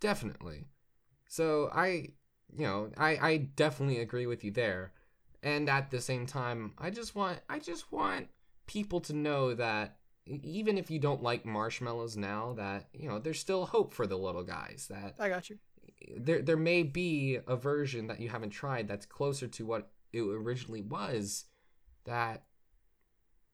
definitely. 0.00 0.66
So 1.28 1.70
I, 1.72 2.10
you 2.56 2.66
know, 2.66 2.90
I 2.96 3.16
I 3.16 3.36
definitely 3.56 3.98
agree 3.98 4.26
with 4.26 4.44
you 4.44 4.50
there. 4.50 4.92
And 5.42 5.68
at 5.68 5.90
the 5.90 6.00
same 6.00 6.26
time, 6.26 6.72
I 6.78 6.90
just 6.90 7.14
want 7.14 7.40
I 7.48 7.58
just 7.58 7.90
want 7.92 8.28
people 8.66 9.00
to 9.00 9.12
know 9.12 9.54
that 9.54 9.96
even 10.26 10.78
if 10.78 10.90
you 10.90 10.98
don't 10.98 11.22
like 11.22 11.44
marshmallows 11.44 12.16
now 12.16 12.54
that, 12.56 12.88
you 12.92 13.08
know, 13.08 13.18
there's 13.18 13.40
still 13.40 13.66
hope 13.66 13.92
for 13.92 14.06
the 14.06 14.16
little 14.16 14.44
guys 14.44 14.86
that 14.88 15.14
I 15.18 15.28
got 15.28 15.50
you. 15.50 15.58
There 16.16 16.42
there 16.42 16.56
may 16.56 16.82
be 16.82 17.38
a 17.46 17.56
version 17.56 18.06
that 18.08 18.20
you 18.20 18.28
haven't 18.28 18.50
tried 18.50 18.88
that's 18.88 19.06
closer 19.06 19.48
to 19.48 19.66
what 19.66 19.90
it 20.12 20.20
originally 20.22 20.82
was 20.82 21.46
that 22.04 22.44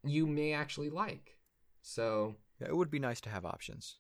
you 0.05 0.27
may 0.27 0.53
actually 0.53 0.91
like. 0.91 1.37
So, 1.83 2.37
Yeah, 2.61 2.69
it 2.69 2.77
would 2.77 2.91
be 2.91 2.99
nice 2.99 3.21
to 3.23 3.31
have 3.31 3.45
options. 3.45 3.97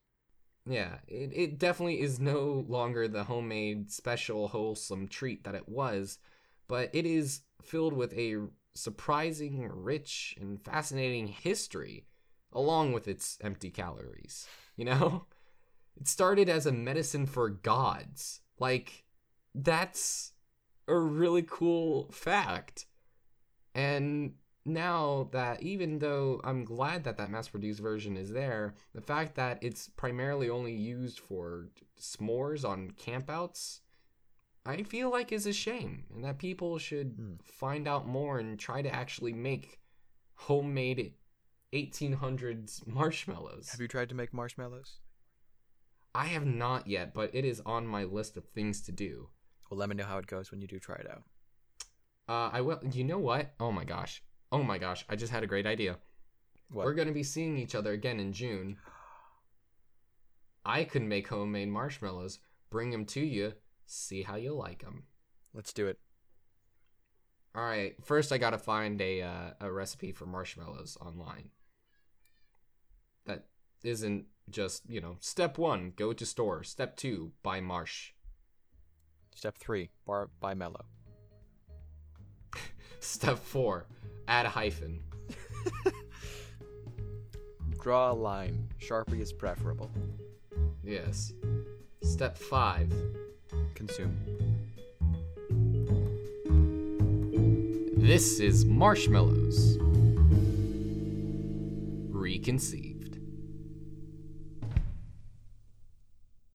yeah, 0.66 0.98
it, 1.06 1.30
it 1.32 1.58
definitely 1.58 2.00
is 2.00 2.20
no 2.20 2.64
longer 2.68 3.08
the 3.08 3.24
homemade 3.24 3.90
special 3.90 4.48
wholesome 4.48 5.08
treat 5.08 5.44
that 5.44 5.54
it 5.54 5.68
was, 5.68 6.18
but 6.66 6.90
it 6.92 7.06
is 7.06 7.40
filled 7.62 7.94
with 7.94 8.12
a 8.14 8.36
surprising, 8.74 9.68
rich, 9.72 10.36
and 10.40 10.60
fascinating 10.62 11.26
history 11.28 12.06
along 12.52 12.92
with 12.92 13.08
its 13.08 13.38
empty 13.40 13.70
calories. 13.70 14.46
You 14.76 14.84
know? 14.86 15.26
It 16.00 16.06
started 16.08 16.48
as 16.48 16.64
a 16.66 16.72
medicine 16.72 17.26
for 17.26 17.48
gods. 17.48 18.40
Like, 18.58 19.04
that's 19.54 20.32
a 20.86 20.96
really 20.96 21.42
cool 21.42 22.10
fact. 22.12 22.86
And 23.74 24.34
now 24.64 25.28
that 25.32 25.62
even 25.62 25.98
though 25.98 26.40
I'm 26.44 26.64
glad 26.64 27.04
that 27.04 27.16
that 27.16 27.30
mass 27.30 27.48
produced 27.48 27.80
version 27.80 28.16
is 28.16 28.30
there, 28.30 28.74
the 28.94 29.00
fact 29.00 29.34
that 29.36 29.58
it's 29.62 29.88
primarily 29.88 30.48
only 30.48 30.74
used 30.74 31.18
for 31.18 31.68
s'mores 31.98 32.68
on 32.68 32.92
campouts, 32.92 33.80
I 34.66 34.82
feel 34.82 35.10
like 35.10 35.32
is 35.32 35.46
a 35.46 35.52
shame. 35.52 36.04
And 36.14 36.22
that 36.24 36.38
people 36.38 36.78
should 36.78 37.14
Hmm. 37.16 37.34
find 37.42 37.88
out 37.88 38.06
more 38.06 38.38
and 38.38 38.58
try 38.58 38.82
to 38.82 38.94
actually 38.94 39.32
make 39.32 39.80
homemade 40.34 41.14
1800s 41.72 42.86
marshmallows. 42.86 43.70
Have 43.70 43.80
you 43.80 43.88
tried 43.88 44.08
to 44.10 44.14
make 44.14 44.32
marshmallows? 44.32 45.00
I 46.18 46.24
have 46.24 46.44
not 46.44 46.88
yet, 46.88 47.14
but 47.14 47.30
it 47.32 47.44
is 47.44 47.62
on 47.64 47.86
my 47.86 48.02
list 48.02 48.36
of 48.36 48.44
things 48.44 48.80
to 48.82 48.92
do. 48.92 49.28
Well, 49.70 49.78
let 49.78 49.88
me 49.88 49.94
know 49.94 50.04
how 50.04 50.18
it 50.18 50.26
goes 50.26 50.50
when 50.50 50.60
you 50.60 50.66
do 50.66 50.80
try 50.80 50.96
it 50.96 51.08
out. 51.08 51.22
Uh, 52.28 52.50
I 52.52 52.60
will. 52.60 52.80
You 52.90 53.04
know 53.04 53.20
what? 53.20 53.54
Oh 53.60 53.70
my 53.70 53.84
gosh. 53.84 54.20
Oh 54.50 54.64
my 54.64 54.78
gosh. 54.78 55.04
I 55.08 55.14
just 55.14 55.30
had 55.32 55.44
a 55.44 55.46
great 55.46 55.64
idea. 55.64 55.96
What? 56.70 56.86
We're 56.86 56.94
going 56.94 57.06
to 57.06 57.14
be 57.14 57.22
seeing 57.22 57.56
each 57.56 57.76
other 57.76 57.92
again 57.92 58.18
in 58.18 58.32
June. 58.32 58.78
I 60.64 60.82
could 60.82 61.02
make 61.02 61.28
homemade 61.28 61.68
marshmallows, 61.68 62.40
bring 62.68 62.90
them 62.90 63.04
to 63.06 63.20
you, 63.20 63.52
see 63.86 64.22
how 64.24 64.34
you 64.34 64.54
like 64.56 64.82
them. 64.82 65.04
Let's 65.54 65.72
do 65.72 65.86
it. 65.86 66.00
All 67.54 67.62
right. 67.62 67.94
First, 68.04 68.32
I 68.32 68.38
got 68.38 68.50
to 68.50 68.58
find 68.58 69.00
a 69.00 69.22
uh, 69.22 69.50
a 69.60 69.70
recipe 69.70 70.10
for 70.10 70.26
marshmallows 70.26 70.98
online. 71.00 71.50
That 73.26 73.44
isn't 73.84 74.26
just 74.50 74.88
you 74.88 75.00
know 75.00 75.16
step 75.20 75.58
one, 75.58 75.92
go 75.96 76.12
to 76.12 76.26
store. 76.26 76.62
Step 76.62 76.96
two, 76.96 77.32
buy 77.42 77.60
marsh. 77.60 78.12
Step 79.34 79.56
three, 79.58 79.90
bar 80.04 80.30
by 80.40 80.54
mellow. 80.54 80.84
Step 83.00 83.38
four, 83.38 83.86
add 84.26 84.46
a 84.46 84.48
hyphen. 84.50 85.00
Draw 87.80 88.10
a 88.10 88.14
line. 88.14 88.68
Sharpie 88.80 89.20
is 89.20 89.32
preferable. 89.32 89.90
Yes. 90.82 91.32
Step 92.02 92.36
five, 92.36 92.92
consume. 93.74 94.16
This 97.96 98.40
is 98.40 98.64
Marshmallows 98.64 99.76
Reconceived. 102.10 102.87